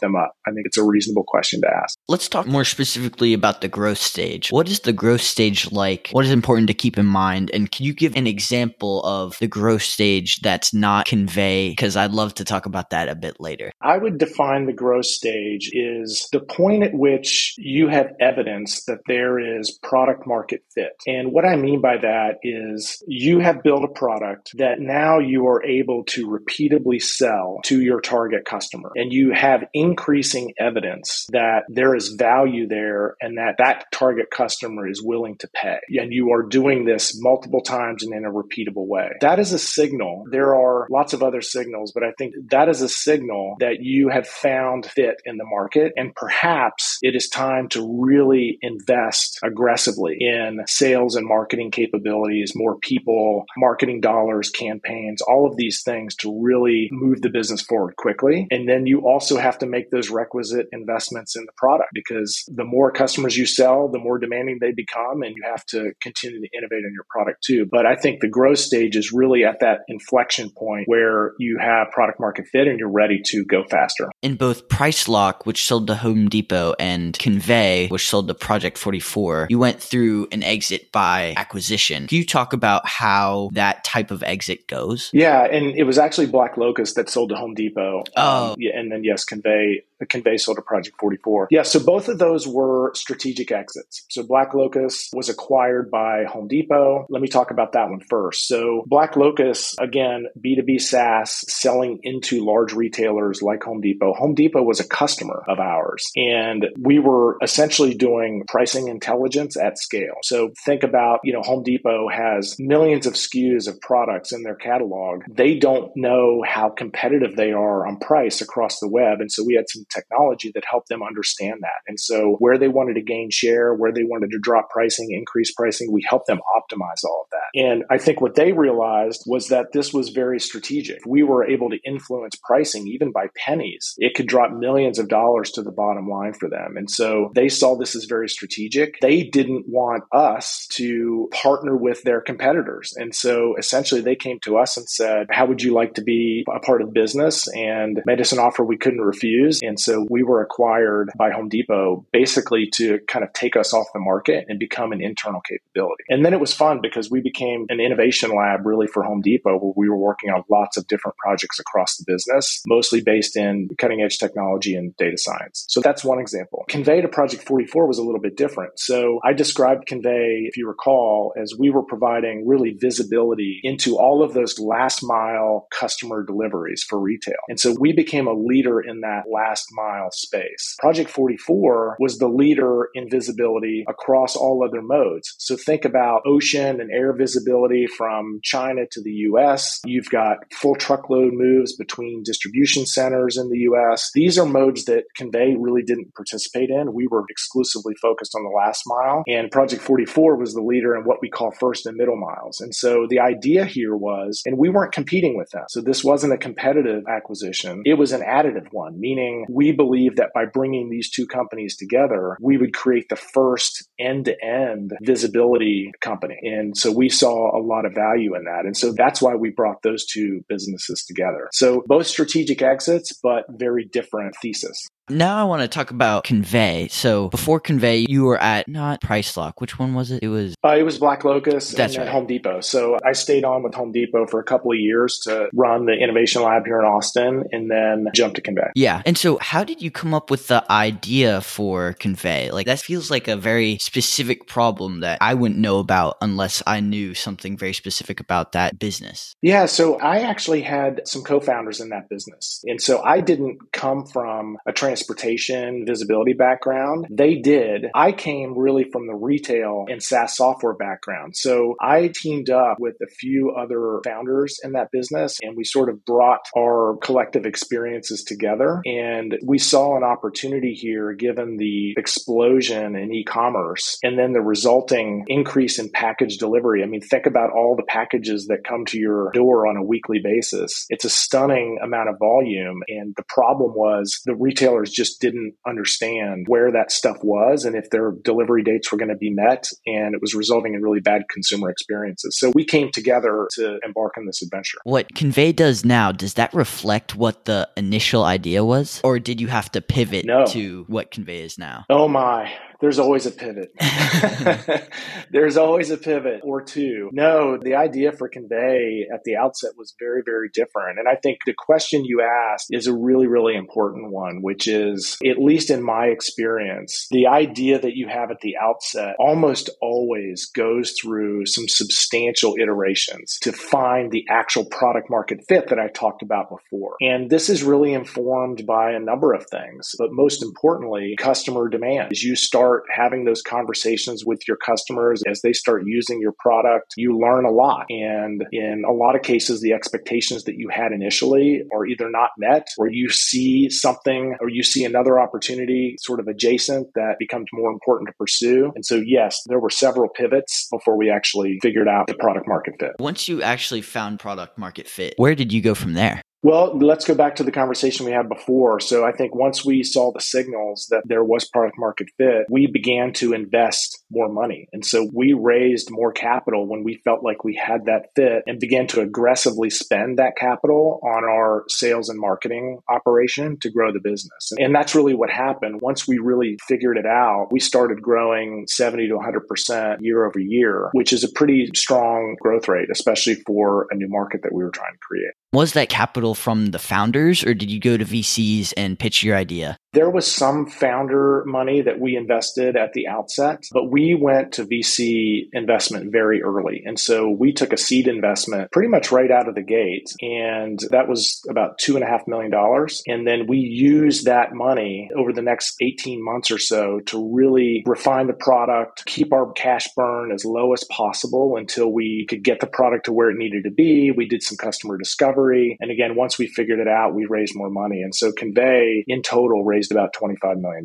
them 0.00 0.16
up? 0.16 0.34
I 0.46 0.50
think 0.50 0.66
it's 0.66 0.78
a 0.78 0.84
reasonable 0.84 1.24
question 1.24 1.60
to 1.62 1.68
ask. 1.68 1.98
Let's 2.08 2.28
talk 2.28 2.46
more 2.46 2.64
specifically 2.64 3.34
about 3.34 3.60
the 3.60 3.68
growth 3.68 3.98
stage. 3.98 4.50
What 4.50 4.68
is 4.68 4.80
the 4.80 4.92
growth 4.92 5.20
stage 5.20 5.70
like? 5.72 6.10
What 6.12 6.24
is 6.24 6.30
important 6.30 6.68
to 6.68 6.74
keep 6.74 6.98
in 6.98 7.06
mind? 7.06 7.27
And 7.36 7.70
can 7.70 7.84
you 7.84 7.92
give 7.92 8.16
an 8.16 8.26
example 8.26 9.02
of 9.04 9.38
the 9.38 9.48
growth 9.48 9.82
stage 9.82 10.40
that's 10.40 10.72
not 10.72 11.06
convey? 11.06 11.70
Because 11.70 11.96
I'd 11.96 12.12
love 12.12 12.34
to 12.34 12.44
talk 12.44 12.66
about 12.66 12.90
that 12.90 13.08
a 13.08 13.14
bit 13.14 13.40
later. 13.40 13.72
I 13.80 13.98
would 13.98 14.18
define 14.18 14.66
the 14.66 14.72
growth 14.72 15.06
stage 15.06 15.70
is 15.72 16.28
the 16.32 16.40
point 16.40 16.82
at 16.82 16.94
which 16.94 17.54
you 17.58 17.88
have 17.88 18.12
evidence 18.20 18.84
that 18.84 19.00
there 19.06 19.38
is 19.38 19.78
product 19.82 20.26
market 20.26 20.62
fit. 20.74 20.92
And 21.06 21.32
what 21.32 21.44
I 21.44 21.56
mean 21.56 21.80
by 21.80 21.98
that 21.98 22.38
is 22.42 23.02
you 23.06 23.40
have 23.40 23.62
built 23.62 23.84
a 23.84 23.88
product 23.88 24.50
that 24.58 24.80
now 24.80 25.18
you 25.18 25.46
are 25.46 25.64
able 25.64 26.04
to 26.04 26.28
repeatedly 26.28 26.98
sell 26.98 27.60
to 27.64 27.80
your 27.80 28.00
target 28.00 28.44
customer 28.44 28.92
and 28.94 29.12
you 29.12 29.32
have 29.32 29.64
increasing 29.74 30.52
evidence 30.58 31.26
that 31.32 31.64
there 31.68 31.94
is 31.94 32.08
value 32.08 32.66
there 32.66 33.16
and 33.20 33.38
that 33.38 33.56
that 33.58 33.86
target 33.92 34.30
customer 34.30 34.88
is 34.88 35.02
willing 35.02 35.36
to 35.38 35.48
pay 35.54 35.78
and 35.90 36.12
you 36.12 36.32
are 36.32 36.42
doing 36.42 36.84
this 36.84 37.17
multiple 37.20 37.60
times 37.60 38.02
and 38.02 38.14
in 38.14 38.24
a 38.24 38.30
repeatable 38.30 38.86
way 38.86 39.10
that 39.20 39.38
is 39.38 39.52
a 39.52 39.58
signal 39.58 40.24
there 40.30 40.54
are 40.54 40.86
lots 40.90 41.12
of 41.12 41.22
other 41.22 41.40
signals 41.40 41.92
but 41.92 42.02
i 42.02 42.12
think 42.18 42.34
that 42.50 42.68
is 42.68 42.82
a 42.82 42.88
signal 42.88 43.56
that 43.60 43.78
you 43.80 44.08
have 44.08 44.26
found 44.26 44.86
fit 44.86 45.16
in 45.24 45.36
the 45.36 45.44
market 45.44 45.92
and 45.96 46.14
perhaps 46.14 46.98
it 47.02 47.14
is 47.14 47.28
time 47.28 47.68
to 47.68 47.98
really 48.00 48.58
invest 48.62 49.38
aggressively 49.42 50.16
in 50.20 50.60
sales 50.66 51.16
and 51.16 51.26
marketing 51.26 51.70
capabilities 51.70 52.52
more 52.54 52.78
people 52.78 53.44
marketing 53.56 54.00
dollars 54.00 54.50
campaigns 54.50 55.22
all 55.22 55.46
of 55.46 55.56
these 55.56 55.82
things 55.82 56.14
to 56.16 56.40
really 56.42 56.88
move 56.90 57.20
the 57.22 57.30
business 57.30 57.62
forward 57.62 57.96
quickly. 57.96 58.46
And 58.50 58.68
then 58.68 58.86
you 58.86 59.00
also 59.00 59.38
have 59.38 59.58
to 59.58 59.66
make 59.66 59.90
those 59.90 60.10
requisite 60.10 60.66
investments 60.72 61.36
in 61.36 61.44
the 61.44 61.52
product 61.56 61.90
because 61.92 62.44
the 62.48 62.64
more 62.64 62.90
customers 62.90 63.36
you 63.36 63.46
sell, 63.46 63.88
the 63.88 63.98
more 63.98 64.18
demanding 64.18 64.58
they 64.60 64.72
become, 64.72 65.22
and 65.22 65.34
you 65.36 65.42
have 65.44 65.64
to 65.66 65.92
continue 66.00 66.40
to 66.40 66.48
innovate 66.56 66.84
on 66.84 66.92
your 66.92 67.04
product 67.08 67.42
too. 67.44 67.66
But 67.70 67.86
I 67.86 67.96
think 67.96 68.20
the 68.20 68.28
growth 68.28 68.58
stage 68.58 68.96
is 68.96 69.12
really 69.12 69.44
at 69.44 69.60
that 69.60 69.80
inflection 69.88 70.50
point 70.50 70.84
where 70.86 71.32
you 71.38 71.58
have 71.60 71.90
product 71.90 72.20
market 72.20 72.46
fit 72.50 72.66
and 72.66 72.78
you're 72.78 72.90
ready 72.90 73.20
to 73.26 73.44
go 73.44 73.64
faster. 73.64 74.10
In 74.22 74.36
both 74.36 74.68
Price 74.68 75.08
Lock, 75.08 75.46
which 75.46 75.66
sold 75.66 75.86
to 75.88 75.94
Home 75.94 76.28
Depot, 76.28 76.74
and 76.78 77.18
Convey, 77.18 77.88
which 77.88 78.08
sold 78.08 78.28
to 78.28 78.34
Project 78.34 78.78
44, 78.78 79.48
you 79.50 79.58
went 79.58 79.80
through 79.80 80.28
an 80.32 80.42
exit 80.42 80.92
by 80.92 81.34
acquisition. 81.36 82.06
Can 82.06 82.18
you 82.18 82.26
talk 82.26 82.52
about 82.52 82.86
how 82.86 83.50
that 83.52 83.84
type 83.84 84.10
of 84.10 84.22
exit 84.22 84.66
goes? 84.68 85.10
Yeah, 85.12 85.44
and 85.44 85.76
it 85.76 85.84
was 85.84 85.98
actually 85.98 86.28
BlackLocus 86.28 86.94
that 86.94 87.08
sold 87.08 87.30
to 87.30 87.36
Home 87.36 87.54
Depot. 87.54 88.04
Oh. 88.16 88.52
Um, 88.52 88.56
yeah, 88.58 88.78
and 88.78 88.90
then 88.90 89.04
yes, 89.04 89.24
Convey 89.24 89.82
Convey 90.06 90.36
sold 90.36 90.56
to 90.56 90.62
Project 90.62 90.96
44. 91.00 91.48
Yeah, 91.50 91.62
so 91.62 91.80
both 91.80 92.08
of 92.08 92.18
those 92.18 92.46
were 92.46 92.92
strategic 92.94 93.52
exits. 93.52 94.04
So 94.10 94.22
BlackLocus 94.22 95.08
was 95.12 95.28
acquired 95.28 95.90
by 95.90 96.24
Home 96.24 96.48
Depot. 96.48 97.06
Let 97.08 97.22
me 97.22 97.28
talk 97.28 97.50
about 97.50 97.72
that 97.72 97.88
one 97.88 98.00
first. 98.08 98.48
So 98.48 98.84
BlackLocus, 98.90 99.74
again, 99.80 100.26
B2B 100.44 100.80
SaaS 100.80 101.44
selling 101.48 102.00
into 102.02 102.44
large 102.44 102.72
retailers 102.72 103.42
like 103.42 103.62
Home 103.64 103.80
Depot. 103.80 104.12
Home 104.14 104.34
Depot 104.34 104.62
was 104.62 104.80
a 104.80 104.86
customer 104.86 105.44
of 105.48 105.58
ours, 105.58 106.10
and 106.16 106.66
we 106.78 106.98
were 106.98 107.36
essentially 107.42 107.94
doing 107.94 108.44
pricing 108.46 108.88
intelligence 108.88 109.56
at 109.56 109.78
scale. 109.78 110.16
So 110.22 110.50
think 110.64 110.82
about, 110.82 111.20
you 111.24 111.32
know, 111.32 111.42
Home 111.42 111.62
Depot 111.62 112.08
has 112.08 112.56
millions 112.58 113.06
of 113.06 113.14
SKUs 113.14 113.68
of 113.68 113.80
products 113.80 114.32
in 114.32 114.42
their 114.42 114.54
catalog. 114.54 115.22
They 115.28 115.58
don't 115.58 115.90
know 115.96 116.42
how 116.46 116.70
competitive 116.70 117.36
they 117.36 117.52
are 117.52 117.86
on 117.86 117.98
price 117.98 118.40
across 118.40 118.80
the 118.80 118.88
web. 118.88 119.20
And 119.20 119.30
so 119.30 119.44
we 119.44 119.54
had 119.54 119.68
some 119.68 119.84
technology 119.90 120.50
that 120.54 120.64
helped 120.68 120.88
them 120.88 121.02
understand 121.02 121.60
that. 121.62 121.82
And 121.86 121.98
so 121.98 122.36
where 122.38 122.58
they 122.58 122.68
wanted 122.68 122.94
to 122.94 123.02
gain 123.02 123.30
share, 123.30 123.74
where 123.74 123.92
they 123.92 124.04
wanted 124.04 124.30
to 124.30 124.38
drop 124.40 124.70
pricing, 124.70 125.12
increase 125.12 125.52
pricing, 125.52 125.92
we 125.92 126.04
helped 126.08 126.26
them 126.26 126.40
optimize 126.56 127.04
all 127.04 127.26
of 127.26 127.30
that. 127.30 127.60
And 127.60 127.84
I 127.90 127.98
think 127.98 128.20
what 128.20 128.34
they 128.34 128.52
realized 128.52 129.24
was 129.26 129.48
that 129.48 129.72
this 129.72 129.92
was 129.92 130.10
very 130.10 130.40
strategic. 130.40 131.04
We 131.06 131.22
were 131.22 131.44
able 131.44 131.70
to 131.70 131.78
influence 131.84 132.36
pricing 132.42 132.86
even 132.88 133.12
by 133.12 133.28
pennies. 133.36 133.94
It 133.98 134.14
could 134.14 134.26
drop 134.26 134.52
millions 134.52 134.98
of 134.98 135.08
dollars 135.08 135.50
to 135.52 135.62
the 135.62 135.72
bottom 135.72 136.08
line 136.08 136.34
for 136.34 136.48
them. 136.48 136.76
And 136.76 136.90
so 136.90 137.32
they 137.34 137.48
saw 137.48 137.76
this 137.76 137.96
as 137.96 138.04
very 138.04 138.28
strategic. 138.28 139.00
They 139.00 139.24
didn't 139.24 139.66
want 139.68 140.04
us 140.12 140.66
to 140.72 141.28
partner 141.32 141.76
with 141.76 142.02
their 142.02 142.20
competitors. 142.20 142.94
And 142.96 143.14
so 143.14 143.54
essentially 143.58 144.00
they 144.00 144.16
came 144.16 144.38
to 144.40 144.58
us 144.58 144.76
and 144.76 144.88
said, 144.88 145.26
How 145.30 145.46
would 145.46 145.62
you 145.62 145.72
like 145.72 145.94
to 145.94 146.02
be 146.02 146.44
a 146.54 146.60
part 146.60 146.82
of 146.82 146.92
business? 146.92 147.48
And 147.54 148.00
made 148.06 148.20
us 148.20 148.32
an 148.32 148.38
offer 148.38 148.64
we 148.64 148.76
couldn't 148.76 149.00
refuse. 149.00 149.60
And 149.62 149.77
so 149.80 150.06
we 150.10 150.22
were 150.22 150.42
acquired 150.42 151.10
by 151.16 151.30
Home 151.30 151.48
Depot 151.48 152.06
basically 152.12 152.68
to 152.74 152.98
kind 153.08 153.24
of 153.24 153.32
take 153.32 153.56
us 153.56 153.72
off 153.72 153.86
the 153.92 154.00
market 154.00 154.46
and 154.48 154.58
become 154.58 154.92
an 154.92 155.02
internal 155.02 155.40
capability. 155.40 156.04
And 156.08 156.24
then 156.24 156.32
it 156.32 156.40
was 156.40 156.52
fun 156.52 156.80
because 156.82 157.10
we 157.10 157.20
became 157.20 157.66
an 157.68 157.80
innovation 157.80 158.30
lab 158.34 158.66
really 158.66 158.86
for 158.86 159.02
Home 159.02 159.20
Depot 159.20 159.58
where 159.58 159.72
we 159.76 159.88
were 159.88 159.96
working 159.96 160.30
on 160.30 160.42
lots 160.50 160.76
of 160.76 160.86
different 160.86 161.16
projects 161.16 161.58
across 161.58 161.96
the 161.96 162.04
business, 162.06 162.62
mostly 162.66 163.00
based 163.00 163.36
in 163.36 163.68
cutting 163.78 164.02
edge 164.02 164.18
technology 164.18 164.74
and 164.74 164.96
data 164.96 165.16
science. 165.18 165.64
So 165.68 165.80
that's 165.80 166.04
one 166.04 166.18
example. 166.18 166.64
Convey 166.68 167.00
to 167.00 167.08
Project 167.08 167.42
44 167.44 167.86
was 167.86 167.98
a 167.98 168.02
little 168.02 168.20
bit 168.20 168.36
different. 168.36 168.78
So 168.78 169.20
I 169.24 169.32
described 169.32 169.86
Convey, 169.86 170.46
if 170.46 170.56
you 170.56 170.66
recall, 170.66 171.32
as 171.40 171.54
we 171.58 171.70
were 171.70 171.82
providing 171.82 172.46
really 172.46 172.72
visibility 172.72 173.60
into 173.62 173.98
all 173.98 174.22
of 174.22 174.34
those 174.34 174.58
last 174.58 175.02
mile 175.02 175.66
customer 175.70 176.24
deliveries 176.24 176.82
for 176.82 176.98
retail. 176.98 177.36
And 177.48 177.58
so 177.58 177.76
we 177.78 177.92
became 177.92 178.26
a 178.26 178.32
leader 178.32 178.80
in 178.80 179.00
that 179.00 179.24
last 179.32 179.67
mile 179.72 180.10
space. 180.12 180.76
Project 180.78 181.10
44 181.10 181.96
was 181.98 182.18
the 182.18 182.28
leader 182.28 182.88
in 182.94 183.08
visibility 183.10 183.84
across 183.88 184.36
all 184.36 184.64
other 184.64 184.82
modes. 184.82 185.34
So 185.38 185.56
think 185.56 185.84
about 185.84 186.22
ocean 186.26 186.80
and 186.80 186.90
air 186.90 187.12
visibility 187.12 187.86
from 187.86 188.40
China 188.42 188.82
to 188.90 189.02
the 189.02 189.12
US. 189.32 189.80
You've 189.84 190.10
got 190.10 190.38
full 190.52 190.74
truckload 190.74 191.32
moves 191.32 191.76
between 191.76 192.22
distribution 192.22 192.86
centers 192.86 193.36
in 193.36 193.48
the 193.50 193.58
US. 193.70 194.10
These 194.14 194.38
are 194.38 194.46
modes 194.46 194.84
that 194.86 195.04
Convey 195.16 195.56
really 195.58 195.82
didn't 195.82 196.14
participate 196.14 196.70
in. 196.70 196.92
We 196.92 197.06
were 197.06 197.24
exclusively 197.28 197.94
focused 198.00 198.34
on 198.34 198.44
the 198.44 198.56
last 198.56 198.82
mile. 198.86 199.22
And 199.26 199.50
Project 199.50 199.82
44 199.82 200.36
was 200.36 200.54
the 200.54 200.62
leader 200.62 200.94
in 200.96 201.02
what 201.02 201.18
we 201.20 201.28
call 201.28 201.50
first 201.52 201.86
and 201.86 201.96
middle 201.96 202.16
miles. 202.16 202.60
And 202.60 202.74
so 202.74 203.06
the 203.08 203.20
idea 203.20 203.64
here 203.64 203.96
was, 203.96 204.42
and 204.44 204.58
we 204.58 204.68
weren't 204.68 204.92
competing 204.92 205.36
with 205.36 205.50
them. 205.50 205.64
So 205.68 205.80
this 205.80 206.04
wasn't 206.04 206.32
a 206.32 206.38
competitive 206.38 207.04
acquisition. 207.08 207.82
It 207.84 207.94
was 207.94 208.12
an 208.12 208.22
additive 208.22 208.68
one, 208.72 208.98
meaning 208.98 209.46
we 209.58 209.72
believe 209.72 210.14
that 210.16 210.30
by 210.32 210.44
bringing 210.44 210.88
these 210.88 211.10
two 211.10 211.26
companies 211.26 211.76
together, 211.76 212.36
we 212.40 212.56
would 212.56 212.72
create 212.72 213.08
the 213.08 213.16
first 213.16 213.88
end 213.98 214.26
to 214.26 214.44
end 214.44 214.92
visibility 215.02 215.90
company. 216.00 216.38
And 216.44 216.76
so 216.76 216.92
we 216.92 217.08
saw 217.08 217.58
a 217.58 217.60
lot 217.60 217.84
of 217.84 217.92
value 217.92 218.36
in 218.36 218.44
that. 218.44 218.66
And 218.66 218.76
so 218.76 218.92
that's 218.96 219.20
why 219.20 219.34
we 219.34 219.50
brought 219.50 219.82
those 219.82 220.06
two 220.06 220.44
businesses 220.48 221.04
together. 221.04 221.48
So 221.52 221.82
both 221.88 222.06
strategic 222.06 222.62
exits, 222.62 223.12
but 223.20 223.46
very 223.50 223.84
different 223.84 224.36
thesis. 224.40 224.86
Now 225.10 225.40
I 225.40 225.44
want 225.44 225.62
to 225.62 225.68
talk 225.68 225.90
about 225.90 226.24
Convey. 226.24 226.88
So 226.88 227.28
before 227.28 227.60
Convey, 227.60 228.06
you 228.08 228.24
were 228.24 228.38
at 228.38 228.68
not 228.68 229.00
Pricelock. 229.00 229.60
Which 229.60 229.78
one 229.78 229.94
was 229.94 230.10
it? 230.10 230.22
It 230.22 230.28
was 230.28 230.54
uh, 230.64 230.76
it 230.76 230.82
was 230.82 230.98
BlackLocus 230.98 231.74
That's 231.74 231.94
and 231.94 232.04
right. 232.04 232.08
Home 232.12 232.26
Depot. 232.26 232.60
So 232.60 232.98
I 233.04 233.12
stayed 233.12 233.44
on 233.44 233.62
with 233.62 233.74
Home 233.74 233.92
Depot 233.92 234.26
for 234.26 234.40
a 234.40 234.44
couple 234.44 234.72
of 234.72 234.78
years 234.78 235.18
to 235.20 235.48
run 235.54 235.86
the 235.86 235.92
innovation 235.92 236.42
lab 236.42 236.64
here 236.66 236.78
in 236.78 236.84
Austin, 236.84 237.44
and 237.52 237.70
then 237.70 238.08
jumped 238.14 238.36
to 238.36 238.42
Convey. 238.42 238.70
yeah. 238.74 239.02
And 239.06 239.16
so, 239.16 239.38
how 239.40 239.64
did 239.64 239.80
you 239.80 239.90
come 239.90 240.14
up 240.14 240.30
with 240.30 240.48
the 240.48 240.64
idea 240.70 241.40
for 241.40 241.94
Convey? 241.94 242.50
Like 242.50 242.66
that 242.66 242.80
feels 242.80 243.10
like 243.10 243.28
a 243.28 243.36
very 243.36 243.78
specific 243.78 244.46
problem 244.46 245.00
that 245.00 245.18
I 245.20 245.34
wouldn't 245.34 245.60
know 245.60 245.78
about 245.78 246.16
unless 246.20 246.62
I 246.66 246.80
knew 246.80 247.14
something 247.14 247.56
very 247.56 247.72
specific 247.72 248.20
about 248.20 248.52
that 248.52 248.78
business. 248.78 249.34
Yeah, 249.42 249.66
so 249.66 249.98
I 249.98 250.20
actually 250.20 250.62
had 250.62 251.02
some 251.06 251.22
co-founders 251.22 251.80
in 251.80 251.90
that 251.90 252.08
business, 252.08 252.62
and 252.66 252.80
so 252.80 253.02
I 253.02 253.20
didn't 253.20 253.72
come 253.72 254.06
from 254.06 254.58
a 254.66 254.72
transportation 254.98 255.84
visibility 255.86 256.32
background. 256.32 257.06
They 257.10 257.36
did. 257.36 257.86
I 257.94 258.12
came 258.12 258.58
really 258.58 258.84
from 258.84 259.06
the 259.06 259.14
retail 259.14 259.84
and 259.88 260.02
SaaS 260.02 260.36
software 260.36 260.74
background. 260.74 261.36
So 261.36 261.76
I 261.80 262.10
teamed 262.14 262.50
up 262.50 262.78
with 262.80 262.96
a 263.00 263.06
few 263.06 263.54
other 263.56 264.00
founders 264.04 264.58
in 264.64 264.72
that 264.72 264.90
business, 264.90 265.38
and 265.42 265.56
we 265.56 265.64
sort 265.64 265.88
of 265.88 266.04
brought 266.04 266.40
our 266.56 266.96
collective 267.02 267.46
experiences 267.46 268.24
together. 268.24 268.80
And 268.84 269.38
we 269.46 269.58
saw 269.58 269.96
an 269.96 270.02
opportunity 270.02 270.74
here, 270.74 271.12
given 271.12 271.56
the 271.56 271.94
explosion 271.96 272.96
in 272.96 273.12
e-commerce, 273.12 273.98
and 274.02 274.18
then 274.18 274.32
the 274.32 274.40
resulting 274.40 275.24
increase 275.28 275.78
in 275.78 275.90
package 275.90 276.38
delivery. 276.38 276.82
I 276.82 276.86
mean, 276.86 277.02
think 277.02 277.26
about 277.26 277.50
all 277.52 277.76
the 277.76 277.84
packages 277.84 278.46
that 278.46 278.64
come 278.64 278.84
to 278.86 278.98
your 278.98 279.30
door 279.32 279.66
on 279.68 279.76
a 279.76 279.82
weekly 279.82 280.18
basis. 280.22 280.86
It's 280.88 281.04
a 281.04 281.10
stunning 281.10 281.78
amount 281.82 282.08
of 282.08 282.18
volume. 282.18 282.82
And 282.88 283.14
the 283.16 283.24
problem 283.28 283.74
was 283.74 284.20
the 284.24 284.34
retailers 284.34 284.87
just 284.92 285.20
didn't 285.20 285.54
understand 285.66 286.46
where 286.48 286.72
that 286.72 286.90
stuff 286.90 287.18
was 287.22 287.64
and 287.64 287.76
if 287.76 287.90
their 287.90 288.12
delivery 288.24 288.62
dates 288.62 288.90
were 288.90 288.98
going 288.98 289.08
to 289.10 289.16
be 289.16 289.30
met. 289.30 289.68
And 289.86 290.14
it 290.14 290.20
was 290.20 290.34
resulting 290.34 290.74
in 290.74 290.82
really 290.82 291.00
bad 291.00 291.22
consumer 291.32 291.70
experiences. 291.70 292.38
So 292.38 292.50
we 292.54 292.64
came 292.64 292.90
together 292.92 293.48
to 293.54 293.78
embark 293.84 294.14
on 294.16 294.26
this 294.26 294.42
adventure. 294.42 294.78
What 294.84 295.14
Convey 295.14 295.52
does 295.52 295.84
now, 295.84 296.12
does 296.12 296.34
that 296.34 296.52
reflect 296.54 297.14
what 297.16 297.44
the 297.44 297.68
initial 297.76 298.24
idea 298.24 298.64
was? 298.64 299.00
Or 299.04 299.18
did 299.18 299.40
you 299.40 299.48
have 299.48 299.70
to 299.72 299.80
pivot 299.80 300.24
No. 300.26 300.46
to 300.46 300.84
what 300.88 301.10
Convey 301.10 301.42
is 301.42 301.58
now? 301.58 301.84
Oh 301.90 302.08
my, 302.08 302.52
there's 302.80 302.98
always 302.98 303.26
a 303.26 303.30
pivot. 303.30 303.72
there's 305.30 305.56
always 305.56 305.90
a 305.90 305.96
pivot 305.96 306.40
or 306.44 306.62
two. 306.62 307.10
No, 307.12 307.58
the 307.58 307.74
idea 307.74 308.12
for 308.12 308.28
Convey 308.28 309.06
at 309.12 309.24
the 309.24 309.36
outset 309.36 309.72
was 309.76 309.94
very, 309.98 310.22
very 310.24 310.48
different. 310.52 310.98
And 310.98 311.08
I 311.08 311.16
think 311.16 311.40
the 311.44 311.54
question 311.54 312.04
you 312.04 312.22
asked 312.22 312.68
is 312.70 312.86
a 312.86 312.94
really, 312.94 313.26
really 313.26 313.56
important 313.56 314.12
one, 314.12 314.42
which 314.42 314.68
is, 314.68 315.18
at 315.26 315.38
least 315.38 315.70
in 315.70 315.82
my 315.82 316.06
experience, 316.06 317.08
the 317.10 317.26
idea 317.26 317.80
that 317.80 317.96
you 317.96 318.08
have 318.08 318.30
at 318.30 318.40
the 318.40 318.56
outset 318.56 319.16
almost 319.18 319.70
always 319.80 320.46
goes 320.46 320.94
through 321.00 321.46
some 321.46 321.68
substantial 321.68 322.54
iterations 322.60 323.38
to 323.42 323.52
find 323.52 324.10
the 324.12 324.24
actual 324.28 324.64
product 324.64 325.10
market 325.10 325.40
fit 325.48 325.68
that 325.68 325.78
I 325.78 325.88
talked 325.88 326.22
about 326.22 326.48
before. 326.48 326.96
And 327.00 327.30
this 327.30 327.48
is 327.48 327.62
really 327.62 327.92
informed 327.92 328.66
by 328.66 328.92
a 328.92 329.00
number 329.00 329.32
of 329.32 329.46
things, 329.46 329.94
but 329.98 330.12
most 330.12 330.42
importantly, 330.42 331.14
customer 331.18 331.68
demand. 331.68 332.12
As 332.12 332.22
you 332.22 332.36
start 332.36 332.67
having 332.94 333.24
those 333.24 333.42
conversations 333.42 334.24
with 334.24 334.46
your 334.46 334.56
customers, 334.56 335.22
as 335.28 335.40
they 335.42 335.52
start 335.52 335.82
using 335.86 336.20
your 336.20 336.34
product, 336.38 336.94
you 336.96 337.18
learn 337.18 337.44
a 337.44 337.50
lot. 337.50 337.86
And 337.90 338.44
in 338.52 338.84
a 338.88 338.92
lot 338.92 339.16
of 339.16 339.22
cases, 339.22 339.60
the 339.60 339.72
expectations 339.72 340.44
that 340.44 340.56
you 340.56 340.68
had 340.70 340.92
initially 340.92 341.62
are 341.74 341.86
either 341.86 342.10
not 342.10 342.30
met 342.38 342.68
or 342.78 342.88
you 342.88 343.08
see 343.10 343.68
something 343.70 344.36
or 344.40 344.48
you 344.48 344.62
see 344.62 344.84
another 344.84 345.18
opportunity 345.20 345.96
sort 345.98 346.20
of 346.20 346.28
adjacent 346.28 346.88
that 346.94 347.16
becomes 347.18 347.46
more 347.52 347.70
important 347.70 348.08
to 348.08 348.14
pursue. 348.18 348.72
And 348.74 348.84
so, 348.84 348.96
yes, 348.96 349.40
there 349.46 349.60
were 349.60 349.70
several 349.70 350.08
pivots 350.08 350.68
before 350.70 350.96
we 350.96 351.10
actually 351.10 351.58
figured 351.62 351.88
out 351.88 352.06
the 352.06 352.14
product 352.14 352.46
market 352.48 352.74
fit. 352.78 352.92
Once 352.98 353.28
you 353.28 353.42
actually 353.42 353.82
found 353.82 354.20
product 354.20 354.58
market 354.58 354.88
fit, 354.88 355.14
where 355.16 355.34
did 355.34 355.52
you 355.52 355.60
go 355.60 355.74
from 355.74 355.94
there? 355.94 356.22
Well, 356.42 356.78
let's 356.78 357.04
go 357.04 357.14
back 357.14 357.34
to 357.36 357.42
the 357.42 357.50
conversation 357.50 358.06
we 358.06 358.12
had 358.12 358.28
before. 358.28 358.78
So 358.78 359.04
I 359.04 359.10
think 359.10 359.34
once 359.34 359.64
we 359.64 359.82
saw 359.82 360.12
the 360.12 360.20
signals 360.20 360.86
that 360.90 361.02
there 361.04 361.24
was 361.24 361.48
product 361.48 361.76
market 361.78 362.08
fit, 362.16 362.46
we 362.48 362.68
began 362.68 363.12
to 363.14 363.32
invest 363.32 363.97
more 364.10 364.28
money. 364.28 364.68
And 364.72 364.84
so 364.84 365.08
we 365.12 365.32
raised 365.32 365.90
more 365.90 366.12
capital 366.12 366.66
when 366.66 366.84
we 366.84 367.00
felt 367.04 367.22
like 367.22 367.44
we 367.44 367.54
had 367.54 367.86
that 367.86 368.10
fit 368.16 368.42
and 368.46 368.58
began 368.58 368.86
to 368.88 369.00
aggressively 369.00 369.70
spend 369.70 370.18
that 370.18 370.36
capital 370.36 371.00
on 371.02 371.24
our 371.24 371.64
sales 371.68 372.08
and 372.08 372.18
marketing 372.18 372.78
operation 372.88 373.58
to 373.60 373.70
grow 373.70 373.92
the 373.92 374.00
business. 374.00 374.52
And 374.58 374.74
that's 374.74 374.94
really 374.94 375.14
what 375.14 375.30
happened. 375.30 375.80
Once 375.80 376.08
we 376.08 376.18
really 376.18 376.56
figured 376.66 376.96
it 376.96 377.06
out, 377.06 377.48
we 377.50 377.60
started 377.60 378.02
growing 378.02 378.66
70 378.68 379.08
to 379.08 379.14
100% 379.14 379.98
year 380.00 380.26
over 380.26 380.38
year, 380.38 380.90
which 380.92 381.12
is 381.12 381.24
a 381.24 381.28
pretty 381.32 381.70
strong 381.74 382.36
growth 382.40 382.68
rate, 382.68 382.88
especially 382.90 383.36
for 383.46 383.86
a 383.90 383.94
new 383.94 384.08
market 384.08 384.42
that 384.42 384.52
we 384.52 384.62
were 384.62 384.70
trying 384.70 384.92
to 384.92 384.98
create. 385.00 385.32
Was 385.52 385.72
that 385.72 385.88
capital 385.88 386.34
from 386.34 386.72
the 386.72 386.78
founders, 386.78 387.42
or 387.42 387.54
did 387.54 387.70
you 387.70 387.80
go 387.80 387.96
to 387.96 388.04
VCs 388.04 388.74
and 388.76 388.98
pitch 388.98 389.22
your 389.22 389.34
idea? 389.34 389.78
There 389.94 390.10
was 390.10 390.30
some 390.30 390.66
founder 390.66 391.42
money 391.46 391.80
that 391.80 391.98
we 391.98 392.16
invested 392.16 392.76
at 392.76 392.92
the 392.92 393.08
outset, 393.08 393.64
but 393.72 393.90
we 393.90 393.97
went 394.14 394.52
to 394.52 394.64
VC 394.64 395.48
investment 395.52 396.12
very 396.12 396.42
early. 396.42 396.82
And 396.84 396.98
so 396.98 397.28
we 397.30 397.52
took 397.52 397.72
a 397.72 397.76
seed 397.76 398.08
investment 398.08 398.70
pretty 398.72 398.88
much 398.88 399.10
right 399.10 399.30
out 399.30 399.48
of 399.48 399.54
the 399.54 399.62
gate. 399.62 400.12
And 400.20 400.78
that 400.90 401.08
was 401.08 401.40
about 401.48 401.78
two 401.78 401.96
and 401.96 402.04
a 402.04 402.08
half 402.08 402.26
million 402.26 402.50
dollars. 402.50 403.02
And 403.06 403.26
then 403.26 403.46
we 403.46 403.58
used 403.58 404.26
that 404.26 404.52
money 404.52 405.10
over 405.16 405.32
the 405.32 405.42
next 405.42 405.74
18 405.80 406.24
months 406.24 406.50
or 406.50 406.58
so 406.58 407.00
to 407.06 407.34
really 407.34 407.82
refine 407.86 408.26
the 408.26 408.32
product, 408.32 409.04
keep 409.06 409.32
our 409.32 409.50
cash 409.52 409.88
burn 409.96 410.32
as 410.32 410.44
low 410.44 410.72
as 410.72 410.84
possible 410.84 411.56
until 411.56 411.92
we 411.92 412.26
could 412.28 412.44
get 412.44 412.60
the 412.60 412.66
product 412.66 413.06
to 413.06 413.12
where 413.12 413.30
it 413.30 413.36
needed 413.36 413.64
to 413.64 413.70
be. 413.70 414.10
We 414.10 414.28
did 414.28 414.42
some 414.42 414.56
customer 414.56 414.96
discovery. 414.98 415.76
And 415.80 415.90
again, 415.90 416.14
once 416.14 416.38
we 416.38 416.46
figured 416.46 416.78
it 416.78 416.88
out, 416.88 417.14
we 417.14 417.26
raised 417.26 417.54
more 417.56 417.70
money. 417.70 418.02
And 418.02 418.14
so 418.14 418.32
Convey 418.32 419.04
in 419.06 419.22
total 419.22 419.64
raised 419.64 419.92
about 419.92 420.14
$25 420.14 420.60
million. 420.60 420.84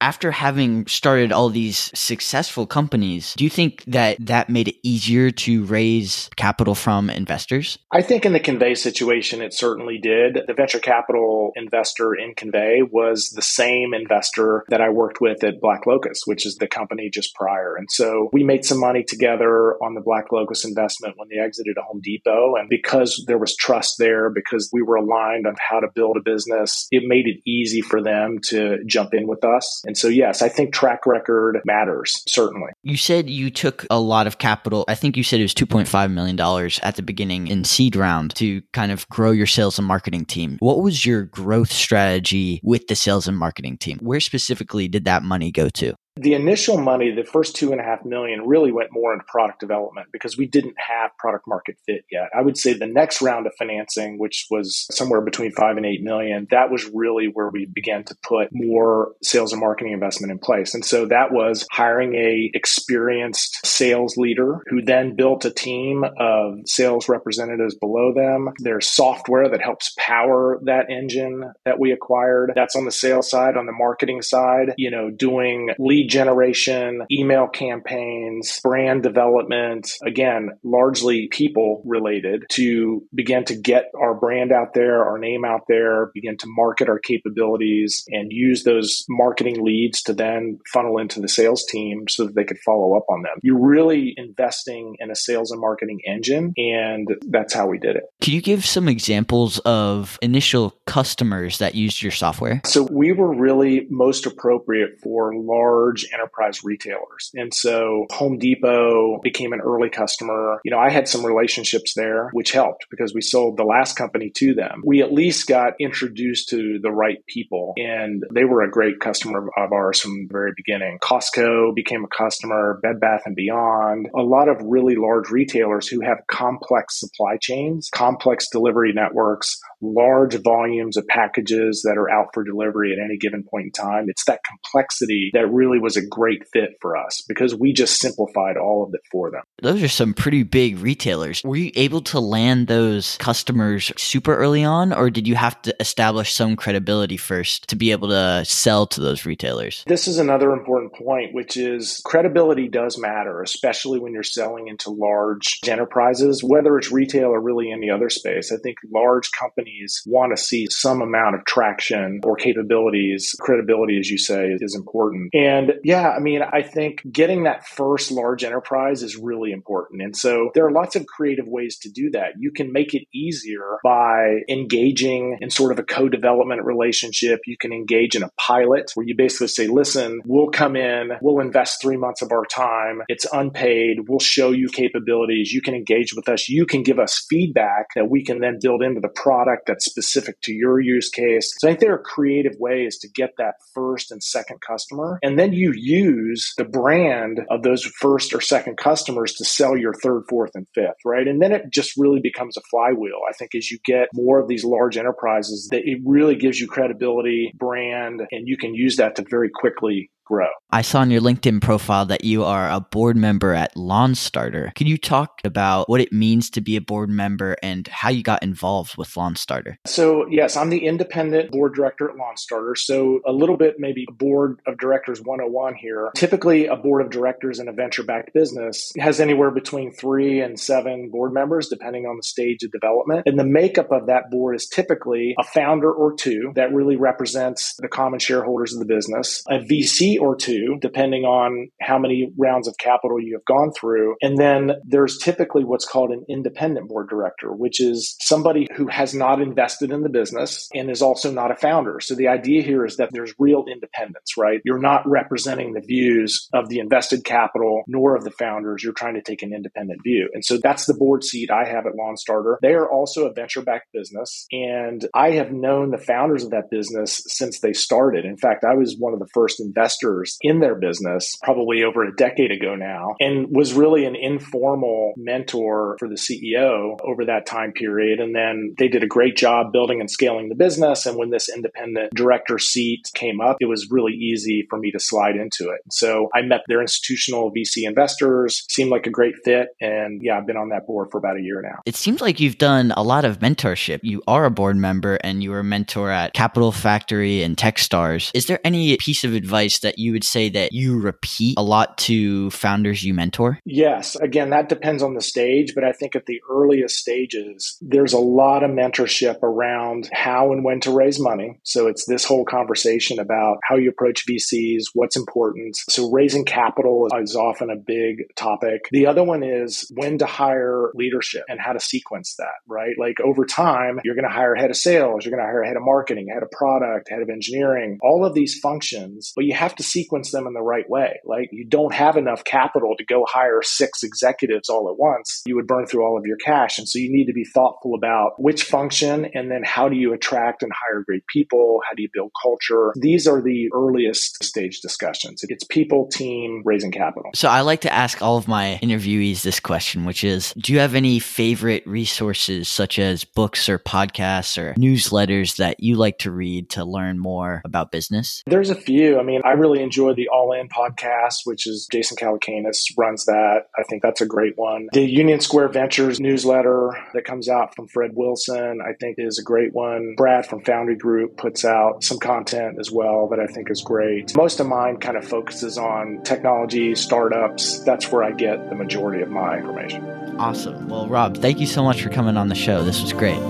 After 0.00 0.30
having 0.30 0.86
started 0.86 1.32
all 1.32 1.48
these 1.48 1.90
successful 1.94 2.51
companies, 2.66 3.34
do 3.34 3.44
you 3.44 3.50
think 3.50 3.84
that 3.86 4.16
that 4.20 4.48
made 4.48 4.68
it 4.68 4.76
easier 4.82 5.30
to 5.30 5.64
raise 5.64 6.28
capital 6.36 6.74
from 6.74 7.10
investors? 7.10 7.78
I 7.90 8.02
think 8.02 8.26
in 8.26 8.32
the 8.32 8.40
Convey 8.40 8.74
situation, 8.74 9.42
it 9.42 9.54
certainly 9.54 9.98
did. 9.98 10.38
The 10.46 10.54
venture 10.54 10.78
capital 10.78 11.52
investor 11.56 12.14
in 12.14 12.34
Convey 12.34 12.82
was 12.82 13.30
the 13.30 13.42
same 13.42 13.94
investor 13.94 14.64
that 14.68 14.80
I 14.80 14.90
worked 14.90 15.20
with 15.20 15.42
at 15.44 15.60
BlackLocus, 15.60 16.20
which 16.26 16.46
is 16.46 16.56
the 16.56 16.66
company 16.66 17.10
just 17.10 17.34
prior. 17.34 17.74
And 17.76 17.88
so 17.90 18.28
we 18.32 18.44
made 18.44 18.64
some 18.64 18.80
money 18.80 19.02
together 19.02 19.74
on 19.82 19.94
the 19.94 20.00
BlackLocus 20.00 20.64
investment 20.64 21.14
when 21.16 21.28
they 21.28 21.38
exited 21.38 21.76
Home 21.78 22.00
Depot. 22.02 22.56
And 22.56 22.68
because 22.68 23.24
there 23.26 23.38
was 23.38 23.56
trust 23.56 23.96
there, 23.98 24.30
because 24.30 24.68
we 24.72 24.82
were 24.82 24.96
aligned 24.96 25.46
on 25.46 25.54
how 25.58 25.80
to 25.80 25.88
build 25.94 26.16
a 26.16 26.20
business, 26.20 26.86
it 26.90 27.02
made 27.06 27.26
it 27.26 27.40
easy 27.46 27.80
for 27.80 28.02
them 28.02 28.38
to 28.48 28.78
jump 28.86 29.14
in 29.14 29.26
with 29.26 29.44
us. 29.44 29.82
And 29.84 29.96
so, 29.96 30.08
yes, 30.08 30.42
I 30.42 30.48
think 30.48 30.72
track 30.72 31.06
record 31.06 31.60
matters, 31.64 32.22
certainly. 32.26 32.41
You 32.82 32.96
said 32.96 33.30
you 33.30 33.50
took 33.50 33.86
a 33.90 34.00
lot 34.00 34.26
of 34.26 34.38
capital. 34.38 34.84
I 34.88 34.94
think 34.94 35.16
you 35.16 35.22
said 35.22 35.40
it 35.40 35.44
was 35.44 35.54
$2.5 35.54 36.12
million 36.12 36.38
at 36.82 36.96
the 36.96 37.02
beginning 37.02 37.48
in 37.48 37.64
seed 37.64 37.96
round 37.96 38.34
to 38.36 38.62
kind 38.72 38.92
of 38.92 39.08
grow 39.08 39.30
your 39.30 39.46
sales 39.46 39.78
and 39.78 39.86
marketing 39.86 40.24
team. 40.24 40.56
What 40.60 40.82
was 40.82 41.06
your 41.06 41.24
growth 41.24 41.72
strategy 41.72 42.60
with 42.62 42.86
the 42.88 42.94
sales 42.94 43.28
and 43.28 43.38
marketing 43.38 43.78
team? 43.78 43.98
Where 44.00 44.20
specifically 44.20 44.88
did 44.88 45.04
that 45.04 45.22
money 45.22 45.50
go 45.50 45.68
to? 45.70 45.94
The 46.16 46.34
initial 46.34 46.76
money, 46.76 47.10
the 47.10 47.24
first 47.24 47.56
two 47.56 47.72
and 47.72 47.80
a 47.80 47.84
half 47.84 48.04
million, 48.04 48.46
really 48.46 48.70
went 48.70 48.90
more 48.92 49.14
into 49.14 49.24
product 49.26 49.60
development 49.60 50.08
because 50.12 50.36
we 50.36 50.46
didn't 50.46 50.74
have 50.76 51.10
product 51.18 51.48
market 51.48 51.76
fit 51.86 52.04
yet. 52.10 52.28
I 52.36 52.42
would 52.42 52.58
say 52.58 52.74
the 52.74 52.86
next 52.86 53.22
round 53.22 53.46
of 53.46 53.54
financing, 53.58 54.18
which 54.18 54.46
was 54.50 54.86
somewhere 54.90 55.22
between 55.22 55.52
five 55.52 55.78
and 55.78 55.86
eight 55.86 56.02
million, 56.02 56.46
that 56.50 56.70
was 56.70 56.90
really 56.92 57.30
where 57.32 57.48
we 57.48 57.64
began 57.64 58.04
to 58.04 58.16
put 58.22 58.48
more 58.52 59.12
sales 59.22 59.52
and 59.52 59.60
marketing 59.60 59.94
investment 59.94 60.30
in 60.30 60.38
place. 60.38 60.74
And 60.74 60.84
so 60.84 61.06
that 61.06 61.32
was 61.32 61.66
hiring 61.72 62.14
a 62.14 62.50
experienced 62.52 63.64
sales 63.64 64.18
leader 64.18 64.60
who 64.66 64.82
then 64.82 65.16
built 65.16 65.46
a 65.46 65.50
team 65.50 66.04
of 66.20 66.58
sales 66.66 67.08
representatives 67.08 67.74
below 67.74 68.12
them. 68.14 68.50
There's 68.58 68.86
software 68.86 69.48
that 69.48 69.62
helps 69.62 69.94
power 69.98 70.60
that 70.64 70.90
engine 70.90 71.52
that 71.64 71.80
we 71.80 71.90
acquired. 71.90 72.52
That's 72.54 72.76
on 72.76 72.84
the 72.84 72.92
sales 72.92 73.30
side. 73.30 73.56
On 73.56 73.64
the 73.64 73.72
marketing 73.72 74.20
side, 74.20 74.74
you 74.76 74.90
know, 74.90 75.10
doing 75.10 75.70
lead 75.78 76.01
lead 76.02 76.10
generation, 76.10 77.02
email 77.10 77.46
campaigns, 77.46 78.60
brand 78.62 79.02
development, 79.02 79.92
again, 80.04 80.50
largely 80.64 81.28
people 81.30 81.82
related 81.84 82.44
to 82.50 83.02
begin 83.14 83.44
to 83.44 83.54
get 83.54 83.86
our 84.00 84.14
brand 84.14 84.52
out 84.52 84.74
there, 84.74 85.04
our 85.04 85.18
name 85.18 85.44
out 85.44 85.62
there, 85.68 86.10
begin 86.14 86.36
to 86.36 86.46
market 86.48 86.88
our 86.88 86.98
capabilities 86.98 88.04
and 88.08 88.32
use 88.32 88.64
those 88.64 89.04
marketing 89.08 89.64
leads 89.64 90.02
to 90.02 90.12
then 90.12 90.58
funnel 90.72 90.98
into 90.98 91.20
the 91.20 91.28
sales 91.28 91.64
team 91.66 92.04
so 92.08 92.26
that 92.26 92.34
they 92.34 92.44
could 92.44 92.58
follow 92.64 92.96
up 92.96 93.04
on 93.08 93.22
them. 93.22 93.32
You're 93.42 93.60
really 93.60 94.14
investing 94.16 94.96
in 94.98 95.10
a 95.10 95.16
sales 95.16 95.50
and 95.50 95.60
marketing 95.60 96.00
engine, 96.06 96.52
and 96.56 97.08
that's 97.28 97.54
how 97.54 97.66
we 97.66 97.78
did 97.78 97.96
it. 97.96 98.04
Can 98.20 98.34
you 98.34 98.42
give 98.42 98.64
some 98.64 98.88
examples 98.88 99.58
of 99.60 100.18
initial 100.22 100.70
customers 100.86 101.58
that 101.58 101.74
used 101.74 102.02
your 102.02 102.12
software? 102.12 102.60
So 102.64 102.88
we 102.90 103.12
were 103.12 103.34
really 103.34 103.86
most 103.90 104.26
appropriate 104.26 104.98
for 105.02 105.34
large 105.34 105.91
large 105.92 106.06
enterprise 106.12 106.64
retailers. 106.64 107.30
And 107.34 107.52
so 107.52 108.06
Home 108.12 108.38
Depot 108.38 109.20
became 109.22 109.52
an 109.52 109.60
early 109.60 109.90
customer. 109.90 110.60
You 110.64 110.70
know, 110.70 110.78
I 110.78 110.90
had 110.90 111.08
some 111.08 111.24
relationships 111.24 111.94
there, 111.94 112.30
which 112.32 112.52
helped 112.52 112.86
because 112.90 113.14
we 113.14 113.20
sold 113.20 113.56
the 113.56 113.64
last 113.64 113.96
company 113.96 114.30
to 114.36 114.54
them. 114.54 114.82
We 114.84 115.02
at 115.02 115.12
least 115.12 115.46
got 115.46 115.74
introduced 115.78 116.48
to 116.50 116.78
the 116.82 116.90
right 116.90 117.24
people, 117.26 117.74
and 117.76 118.24
they 118.34 118.44
were 118.44 118.62
a 118.62 118.70
great 118.70 119.00
customer 119.00 119.48
of 119.56 119.72
ours 119.72 120.00
from 120.00 120.12
the 120.12 120.32
very 120.32 120.52
beginning. 120.56 120.98
Costco 121.02 121.74
became 121.74 122.04
a 122.04 122.16
customer, 122.16 122.80
Bed 122.82 123.00
Bath 123.00 123.22
and 123.26 123.36
Beyond, 123.36 124.08
a 124.14 124.22
lot 124.22 124.48
of 124.48 124.56
really 124.62 124.96
large 124.96 125.30
retailers 125.30 125.88
who 125.88 126.00
have 126.00 126.18
complex 126.30 126.98
supply 126.98 127.36
chains, 127.40 127.88
complex 127.94 128.48
delivery 128.50 128.92
networks, 128.92 129.58
large 129.80 130.40
volumes 130.42 130.96
of 130.96 131.06
packages 131.08 131.82
that 131.84 131.98
are 131.98 132.10
out 132.10 132.28
for 132.32 132.44
delivery 132.44 132.92
at 132.92 133.04
any 133.04 133.18
given 133.18 133.42
point 133.42 133.66
in 133.66 133.72
time. 133.72 134.04
It's 134.08 134.24
that 134.26 134.40
complexity 134.44 135.30
that 135.34 135.52
really 135.52 135.78
was 135.82 135.96
a 135.96 136.06
great 136.06 136.46
fit 136.52 136.76
for 136.80 136.96
us 136.96 137.22
because 137.28 137.54
we 137.54 137.72
just 137.72 138.00
simplified 138.00 138.56
all 138.56 138.84
of 138.84 138.94
it 138.94 139.00
for 139.10 139.30
them. 139.30 139.42
Those 139.60 139.82
are 139.82 139.88
some 139.88 140.14
pretty 140.14 140.42
big 140.42 140.78
retailers. 140.78 141.42
Were 141.44 141.56
you 141.56 141.72
able 141.74 142.00
to 142.02 142.20
land 142.20 142.68
those 142.68 143.16
customers 143.18 143.92
super 143.96 144.34
early 144.34 144.64
on, 144.64 144.92
or 144.92 145.10
did 145.10 145.28
you 145.28 145.34
have 145.34 145.60
to 145.62 145.74
establish 145.80 146.32
some 146.32 146.56
credibility 146.56 147.16
first 147.16 147.68
to 147.68 147.76
be 147.76 147.90
able 147.90 148.08
to 148.08 148.44
sell 148.44 148.86
to 148.86 149.00
those 149.00 149.26
retailers? 149.26 149.84
This 149.86 150.08
is 150.08 150.18
another 150.18 150.52
important 150.52 150.94
point, 150.94 151.34
which 151.34 151.56
is 151.56 152.00
credibility 152.04 152.68
does 152.68 152.98
matter, 152.98 153.42
especially 153.42 153.98
when 153.98 154.12
you're 154.12 154.22
selling 154.22 154.68
into 154.68 154.90
large 154.90 155.60
enterprises, 155.66 156.42
whether 156.44 156.78
it's 156.78 156.92
retail 156.92 157.28
or 157.28 157.40
really 157.40 157.70
any 157.70 157.90
other 157.90 158.08
space. 158.08 158.52
I 158.52 158.56
think 158.62 158.78
large 158.92 159.30
companies 159.32 160.02
want 160.06 160.36
to 160.36 160.42
see 160.42 160.66
some 160.70 161.02
amount 161.02 161.34
of 161.34 161.44
traction 161.44 162.20
or 162.24 162.36
capabilities. 162.36 163.34
Credibility, 163.40 163.98
as 163.98 164.10
you 164.10 164.18
say, 164.18 164.56
is 164.60 164.74
important. 164.74 165.30
And 165.34 165.71
yeah, 165.84 166.10
I 166.10 166.20
mean, 166.20 166.42
I 166.42 166.62
think 166.62 167.02
getting 167.10 167.44
that 167.44 167.66
first 167.66 168.10
large 168.10 168.44
enterprise 168.44 169.02
is 169.02 169.16
really 169.16 169.52
important. 169.52 170.02
And 170.02 170.16
so 170.16 170.50
there 170.54 170.66
are 170.66 170.70
lots 170.70 170.96
of 170.96 171.06
creative 171.06 171.46
ways 171.46 171.78
to 171.78 171.90
do 171.90 172.10
that. 172.10 172.34
You 172.38 172.50
can 172.50 172.72
make 172.72 172.94
it 172.94 173.06
easier 173.14 173.78
by 173.84 174.40
engaging 174.48 175.38
in 175.40 175.50
sort 175.50 175.72
of 175.72 175.78
a 175.78 175.82
co 175.82 176.08
development 176.08 176.64
relationship. 176.64 177.40
You 177.46 177.56
can 177.56 177.72
engage 177.72 178.16
in 178.16 178.22
a 178.22 178.30
pilot 178.38 178.92
where 178.94 179.06
you 179.06 179.16
basically 179.16 179.48
say, 179.48 179.66
listen, 179.66 180.20
we'll 180.24 180.50
come 180.50 180.76
in, 180.76 181.12
we'll 181.20 181.40
invest 181.40 181.80
three 181.80 181.96
months 181.96 182.22
of 182.22 182.32
our 182.32 182.44
time. 182.44 183.02
It's 183.08 183.26
unpaid. 183.32 184.08
We'll 184.08 184.20
show 184.20 184.50
you 184.50 184.68
capabilities. 184.68 185.52
You 185.52 185.62
can 185.62 185.74
engage 185.74 186.14
with 186.14 186.28
us. 186.28 186.48
You 186.48 186.66
can 186.66 186.82
give 186.82 186.98
us 186.98 187.24
feedback 187.28 187.86
that 187.94 188.10
we 188.10 188.24
can 188.24 188.40
then 188.40 188.58
build 188.60 188.82
into 188.82 189.00
the 189.00 189.08
product 189.08 189.66
that's 189.66 189.84
specific 189.84 190.40
to 190.42 190.52
your 190.52 190.80
use 190.80 191.08
case. 191.08 191.54
So 191.58 191.68
I 191.68 191.72
think 191.72 191.80
there 191.80 191.94
are 191.94 192.02
creative 192.02 192.54
ways 192.58 192.98
to 192.98 193.08
get 193.08 193.34
that 193.38 193.54
first 193.74 194.10
and 194.10 194.22
second 194.22 194.60
customer. 194.60 195.18
And 195.22 195.38
then 195.38 195.52
you 195.52 195.61
you 195.62 195.72
use 195.76 196.52
the 196.58 196.64
brand 196.64 197.40
of 197.50 197.62
those 197.62 197.84
first 197.84 198.34
or 198.34 198.40
second 198.40 198.76
customers 198.76 199.34
to 199.34 199.44
sell 199.44 199.76
your 199.76 199.94
third, 200.02 200.24
fourth, 200.28 200.50
and 200.54 200.66
fifth, 200.74 200.96
right? 201.04 201.28
And 201.28 201.40
then 201.40 201.52
it 201.52 201.62
just 201.70 201.92
really 201.96 202.20
becomes 202.20 202.56
a 202.56 202.62
flywheel. 202.70 203.20
I 203.28 203.32
think 203.32 203.54
as 203.54 203.70
you 203.70 203.78
get 203.84 204.08
more 204.14 204.40
of 204.40 204.48
these 204.48 204.64
large 204.64 204.96
enterprises, 204.96 205.68
that 205.70 205.82
it 205.84 206.00
really 206.04 206.34
gives 206.34 206.60
you 206.60 206.66
credibility, 206.66 207.52
brand, 207.56 208.22
and 208.30 208.48
you 208.48 208.56
can 208.56 208.74
use 208.74 208.96
that 208.96 209.16
to 209.16 209.24
very 209.30 209.50
quickly 209.54 210.10
grow. 210.32 210.48
I 210.74 210.80
saw 210.80 211.00
on 211.00 211.10
your 211.10 211.20
LinkedIn 211.20 211.60
profile 211.60 212.06
that 212.06 212.24
you 212.24 212.44
are 212.44 212.70
a 212.70 212.80
board 212.80 213.14
member 213.14 213.52
at 213.52 213.74
LawnStarter. 213.74 214.74
Can 214.74 214.86
you 214.86 214.96
talk 214.96 215.42
about 215.44 215.86
what 215.86 216.00
it 216.00 216.14
means 216.14 216.48
to 216.50 216.62
be 216.62 216.76
a 216.76 216.80
board 216.80 217.10
member 217.10 217.56
and 217.62 217.86
how 217.88 218.08
you 218.08 218.22
got 218.22 218.42
involved 218.42 218.96
with 218.96 219.10
LawnStarter? 219.10 219.76
So, 219.84 220.26
yes, 220.30 220.56
I'm 220.56 220.70
the 220.70 220.86
independent 220.86 221.50
board 221.50 221.74
director 221.74 222.08
at 222.08 222.16
LawnStarter. 222.16 222.78
So, 222.78 223.20
a 223.26 223.32
little 223.32 223.58
bit 223.58 223.74
maybe 223.78 224.06
board 224.10 224.60
of 224.66 224.78
directors 224.78 225.20
101 225.20 225.74
here. 225.74 226.10
Typically, 226.16 226.68
a 226.68 226.76
board 226.76 227.04
of 227.04 227.10
directors 227.10 227.58
in 227.58 227.68
a 227.68 227.72
venture 227.72 228.02
backed 228.02 228.32
business 228.32 228.92
has 228.98 229.20
anywhere 229.20 229.50
between 229.50 229.92
three 229.92 230.40
and 230.40 230.58
seven 230.58 231.10
board 231.10 231.34
members, 231.34 231.68
depending 231.68 232.06
on 232.06 232.16
the 232.16 232.22
stage 232.22 232.62
of 232.62 232.72
development. 232.72 233.24
And 233.26 233.38
the 233.38 233.44
makeup 233.44 233.92
of 233.92 234.06
that 234.06 234.30
board 234.30 234.56
is 234.56 234.66
typically 234.68 235.34
a 235.38 235.44
founder 235.44 235.92
or 235.92 236.14
two 236.14 236.52
that 236.54 236.72
really 236.72 236.96
represents 236.96 237.74
the 237.78 237.88
common 237.88 238.20
shareholders 238.20 238.72
of 238.72 238.78
the 238.78 238.86
business, 238.86 239.42
a 239.50 239.58
VC 239.58 240.18
or 240.22 240.36
two, 240.36 240.78
depending 240.80 241.24
on 241.24 241.68
how 241.80 241.98
many 241.98 242.30
rounds 242.38 242.68
of 242.68 242.76
capital 242.78 243.20
you 243.20 243.34
have 243.34 243.44
gone 243.44 243.72
through. 243.72 244.14
And 244.22 244.38
then 244.38 244.72
there's 244.84 245.18
typically 245.18 245.64
what's 245.64 245.84
called 245.84 246.10
an 246.10 246.24
independent 246.28 246.88
board 246.88 247.08
director, 247.08 247.48
which 247.48 247.80
is 247.80 248.16
somebody 248.20 248.68
who 248.76 248.86
has 248.86 249.14
not 249.14 249.42
invested 249.42 249.90
in 249.90 250.02
the 250.02 250.08
business 250.08 250.68
and 250.74 250.90
is 250.90 251.02
also 251.02 251.32
not 251.32 251.50
a 251.50 251.56
founder. 251.56 251.98
So 252.00 252.14
the 252.14 252.28
idea 252.28 252.62
here 252.62 252.84
is 252.84 252.96
that 252.98 253.10
there's 253.12 253.34
real 253.38 253.64
independence, 253.70 254.36
right? 254.38 254.60
You're 254.64 254.78
not 254.78 255.02
representing 255.08 255.72
the 255.72 255.80
views 255.80 256.48
of 256.52 256.68
the 256.68 256.78
invested 256.78 257.24
capital 257.24 257.82
nor 257.88 258.14
of 258.14 258.22
the 258.24 258.30
founders. 258.30 258.84
You're 258.84 258.92
trying 258.92 259.14
to 259.14 259.22
take 259.22 259.42
an 259.42 259.52
independent 259.52 260.00
view. 260.04 260.28
And 260.32 260.44
so 260.44 260.58
that's 260.62 260.86
the 260.86 260.94
board 260.94 261.24
seat 261.24 261.50
I 261.50 261.64
have 261.68 261.86
at 261.86 261.94
LawnStarter. 261.94 262.56
They 262.62 262.74
are 262.74 262.88
also 262.88 263.26
a 263.26 263.32
venture 263.32 263.62
backed 263.62 263.92
business. 263.92 264.46
And 264.52 265.06
I 265.14 265.32
have 265.32 265.50
known 265.50 265.90
the 265.90 265.98
founders 265.98 266.44
of 266.44 266.50
that 266.50 266.70
business 266.70 267.22
since 267.26 267.60
they 267.60 267.72
started. 267.72 268.24
In 268.24 268.36
fact, 268.36 268.64
I 268.64 268.74
was 268.74 268.96
one 268.98 269.12
of 269.12 269.18
the 269.18 269.28
first 269.32 269.60
investors 269.60 270.01
investors 270.02 270.38
in 270.40 270.60
their 270.60 270.74
business 270.74 271.36
probably 271.42 271.82
over 271.82 272.04
a 272.04 272.14
decade 272.14 272.50
ago 272.50 272.74
now 272.74 273.14
and 273.20 273.46
was 273.50 273.74
really 273.74 274.04
an 274.04 274.16
informal 274.16 275.14
mentor 275.16 275.96
for 275.98 276.08
the 276.08 276.14
CEO 276.14 276.96
over 277.02 277.24
that 277.24 277.46
time 277.46 277.72
period. 277.72 278.20
And 278.20 278.34
then 278.34 278.74
they 278.78 278.88
did 278.88 279.02
a 279.02 279.06
great 279.06 279.36
job 279.36 279.72
building 279.72 280.00
and 280.00 280.10
scaling 280.10 280.48
the 280.48 280.54
business. 280.54 281.06
And 281.06 281.16
when 281.16 281.30
this 281.30 281.48
independent 281.48 282.14
director 282.14 282.58
seat 282.58 283.10
came 283.14 283.40
up, 283.40 283.56
it 283.60 283.66
was 283.66 283.88
really 283.90 284.12
easy 284.12 284.66
for 284.68 284.78
me 284.78 284.90
to 284.90 285.00
slide 285.00 285.36
into 285.36 285.70
it. 285.70 285.80
So 285.90 286.28
I 286.34 286.42
met 286.42 286.62
their 286.68 286.80
institutional 286.80 287.52
VC 287.52 287.86
investors, 287.86 288.64
seemed 288.70 288.90
like 288.90 289.06
a 289.06 289.10
great 289.10 289.34
fit. 289.44 289.68
And 289.80 290.20
yeah, 290.22 290.38
I've 290.38 290.46
been 290.46 290.56
on 290.56 290.70
that 290.70 290.86
board 290.86 291.08
for 291.10 291.18
about 291.18 291.36
a 291.36 291.42
year 291.42 291.62
now. 291.62 291.80
It 291.86 291.96
seems 291.96 292.20
like 292.20 292.40
you've 292.40 292.58
done 292.58 292.92
a 292.96 293.02
lot 293.02 293.24
of 293.24 293.38
mentorship. 293.38 294.00
You 294.02 294.22
are 294.26 294.44
a 294.44 294.50
board 294.50 294.76
member 294.76 295.16
and 295.16 295.42
you 295.42 295.50
were 295.50 295.60
a 295.60 295.64
mentor 295.64 296.10
at 296.10 296.34
Capital 296.34 296.72
Factory 296.72 297.42
and 297.42 297.56
Techstars. 297.56 298.30
Is 298.34 298.46
there 298.46 298.60
any 298.64 298.96
piece 298.96 299.24
of 299.24 299.34
advice 299.34 299.80
that 299.80 299.91
you 299.98 300.12
would 300.12 300.24
say 300.24 300.48
that 300.50 300.72
you 300.72 301.00
repeat 301.00 301.56
a 301.58 301.62
lot 301.62 301.98
to 301.98 302.50
founders 302.50 303.04
you 303.04 303.14
mentor? 303.14 303.58
Yes. 303.64 304.16
Again, 304.16 304.50
that 304.50 304.68
depends 304.68 305.02
on 305.02 305.14
the 305.14 305.20
stage, 305.20 305.74
but 305.74 305.84
I 305.84 305.92
think 305.92 306.16
at 306.16 306.26
the 306.26 306.40
earliest 306.50 306.96
stages, 306.96 307.76
there's 307.80 308.12
a 308.12 308.18
lot 308.18 308.62
of 308.62 308.70
mentorship 308.70 309.42
around 309.42 310.08
how 310.12 310.52
and 310.52 310.64
when 310.64 310.80
to 310.80 310.90
raise 310.90 311.20
money. 311.20 311.60
So 311.62 311.86
it's 311.86 312.06
this 312.06 312.24
whole 312.24 312.44
conversation 312.44 313.18
about 313.18 313.58
how 313.68 313.76
you 313.76 313.90
approach 313.90 314.24
VCs, 314.26 314.84
what's 314.94 315.16
important. 315.16 315.76
So 315.88 316.10
raising 316.10 316.44
capital 316.44 317.08
is 317.20 317.36
often 317.36 317.70
a 317.70 317.76
big 317.76 318.24
topic. 318.36 318.82
The 318.90 319.06
other 319.06 319.24
one 319.24 319.42
is 319.42 319.90
when 319.94 320.18
to 320.18 320.26
hire 320.26 320.90
leadership 320.94 321.44
and 321.48 321.60
how 321.60 321.72
to 321.72 321.80
sequence 321.80 322.34
that, 322.38 322.54
right? 322.66 322.94
Like 322.98 323.20
over 323.20 323.44
time, 323.44 324.00
you're 324.04 324.14
going 324.14 324.28
to 324.28 324.34
hire 324.34 324.54
head 324.54 324.70
of 324.70 324.76
sales, 324.76 325.24
you're 325.24 325.34
going 325.36 325.44
to 325.44 325.50
hire 325.50 325.62
head 325.62 325.76
of 325.76 325.82
marketing, 325.82 326.28
head 326.32 326.42
of 326.42 326.50
product, 326.50 327.10
head 327.10 327.22
of 327.22 327.28
engineering, 327.28 327.98
all 328.02 328.24
of 328.24 328.34
these 328.34 328.58
functions, 328.58 329.32
but 329.34 329.44
you 329.44 329.54
have 329.54 329.74
to 329.76 329.81
to 329.82 329.88
sequence 329.88 330.30
them 330.30 330.46
in 330.46 330.54
the 330.54 330.62
right 330.62 330.88
way. 330.88 331.20
Like 331.24 331.48
you 331.52 331.64
don't 331.64 331.94
have 331.94 332.16
enough 332.16 332.44
capital 332.44 332.94
to 332.96 333.04
go 333.04 333.24
hire 333.28 333.62
six 333.62 334.02
executives 334.02 334.68
all 334.68 334.88
at 334.88 334.98
once. 334.98 335.42
You 335.46 335.56
would 335.56 335.66
burn 335.66 335.86
through 335.86 336.04
all 336.04 336.16
of 336.16 336.26
your 336.26 336.36
cash. 336.36 336.78
And 336.78 336.88
so 336.88 336.98
you 336.98 337.10
need 337.10 337.26
to 337.26 337.32
be 337.32 337.44
thoughtful 337.44 337.94
about 337.94 338.32
which 338.38 338.64
function 338.64 339.26
and 339.34 339.50
then 339.50 339.62
how 339.64 339.88
do 339.88 339.96
you 339.96 340.12
attract 340.12 340.62
and 340.62 340.72
hire 340.72 341.02
great 341.02 341.26
people? 341.26 341.80
How 341.86 341.94
do 341.94 342.02
you 342.02 342.08
build 342.12 342.30
culture? 342.42 342.92
These 342.96 343.26
are 343.26 343.42
the 343.42 343.68
earliest 343.74 344.42
stage 344.42 344.80
discussions. 344.80 345.44
It's 345.48 345.64
people, 345.64 346.08
team, 346.08 346.62
raising 346.64 346.92
capital. 346.92 347.30
So 347.34 347.48
I 347.48 347.62
like 347.62 347.80
to 347.82 347.92
ask 347.92 348.22
all 348.22 348.36
of 348.36 348.48
my 348.48 348.78
interviewees 348.82 349.42
this 349.42 349.60
question, 349.60 350.04
which 350.04 350.24
is 350.24 350.52
Do 350.54 350.72
you 350.72 350.78
have 350.78 350.94
any 350.94 351.18
favorite 351.18 351.86
resources 351.86 352.68
such 352.68 352.98
as 352.98 353.24
books 353.24 353.68
or 353.68 353.78
podcasts 353.78 354.58
or 354.58 354.74
newsletters 354.74 355.56
that 355.56 355.80
you 355.80 355.96
like 355.96 356.18
to 356.18 356.30
read 356.30 356.70
to 356.70 356.84
learn 356.84 357.18
more 357.18 357.62
about 357.64 357.90
business? 357.90 358.42
There's 358.46 358.70
a 358.70 358.74
few. 358.74 359.18
I 359.18 359.22
mean, 359.22 359.40
I 359.44 359.52
really 359.52 359.71
enjoy 359.80 360.14
the 360.14 360.28
All 360.28 360.52
In 360.52 360.68
podcast, 360.68 361.40
which 361.44 361.66
is 361.66 361.86
Jason 361.90 362.16
Calacanis 362.16 362.92
runs 362.96 363.24
that. 363.26 363.66
I 363.78 363.82
think 363.84 364.02
that's 364.02 364.20
a 364.20 364.26
great 364.26 364.58
one. 364.58 364.88
The 364.92 365.08
Union 365.08 365.40
Square 365.40 365.68
Ventures 365.68 366.20
newsletter 366.20 366.96
that 367.14 367.24
comes 367.24 367.48
out 367.48 367.74
from 367.74 367.88
Fred 367.88 368.12
Wilson, 368.14 368.80
I 368.82 368.92
think 369.00 369.16
is 369.18 369.38
a 369.38 369.42
great 369.42 369.72
one. 369.72 370.14
Brad 370.16 370.46
from 370.46 370.62
Foundry 370.64 370.96
Group 370.96 371.36
puts 371.36 371.64
out 371.64 372.02
some 372.04 372.18
content 372.18 372.78
as 372.78 372.90
well 372.90 373.28
that 373.28 373.40
I 373.40 373.46
think 373.46 373.70
is 373.70 373.82
great. 373.82 374.36
Most 374.36 374.60
of 374.60 374.66
mine 374.66 374.98
kind 374.98 375.16
of 375.16 375.26
focuses 375.26 375.78
on 375.78 376.22
technology, 376.24 376.94
startups. 376.94 377.80
That's 377.80 378.10
where 378.10 378.22
I 378.22 378.32
get 378.32 378.68
the 378.68 378.76
majority 378.76 379.22
of 379.22 379.30
my 379.30 379.58
information. 379.58 380.04
Awesome. 380.38 380.88
Well, 380.88 381.08
Rob, 381.08 381.36
thank 381.38 381.60
you 381.60 381.66
so 381.66 381.82
much 381.82 382.02
for 382.02 382.08
coming 382.08 382.36
on 382.36 382.48
the 382.48 382.54
show. 382.54 382.82
This 382.82 383.02
was 383.02 383.12
great. 383.12 383.40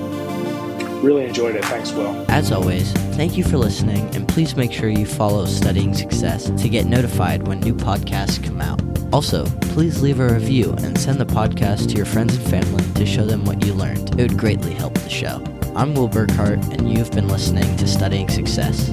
Really 1.03 1.25
enjoyed 1.25 1.57
it. 1.57 1.65
Thanks, 1.65 1.93
Will. 1.93 2.25
As 2.31 2.53
always, 2.53 2.93
thank 3.17 3.37
you 3.37 3.43
for 3.43 3.59
listening, 3.59 4.15
and 4.15 4.29
please 4.29 4.57
make 4.57 4.73
sure 4.73 4.89
you 4.89 5.05
follow 5.05 5.47
Studying 5.47 5.95
Success 5.95 6.51
to 6.51 6.69
get 6.69 6.87
notified 6.87 7.49
when 7.49 7.59
new 7.61 7.75
podcasts 7.75 8.43
come 8.43 8.61
out. 8.61 8.81
Also, 9.13 9.45
please 9.61 10.01
leave 10.01 10.21
a 10.21 10.33
review 10.33 10.73
and 10.79 10.97
send 10.97 11.19
the 11.19 11.27
podcast 11.27 11.91
to 11.91 11.97
your 11.97 12.07
friends 12.07 12.37
and 12.37 12.47
family 12.47 12.85
to 12.95 13.05
show 13.05 13.25
them 13.27 13.45
what 13.45 13.67
you 13.67 13.75
learned. 13.75 14.19
It 14.19 14.31
would 14.31 14.39
greatly 14.39 14.75
help 14.75 14.95
the 14.95 15.11
show. 15.11 15.43
I'm 15.75 15.95
Will 15.95 16.09
Burkhart, 16.09 16.73
and 16.73 16.93
you've 16.93 17.11
been 17.11 17.29
listening 17.29 17.77
to 17.79 17.89
Studying 17.89 18.29
Success. 18.29 18.91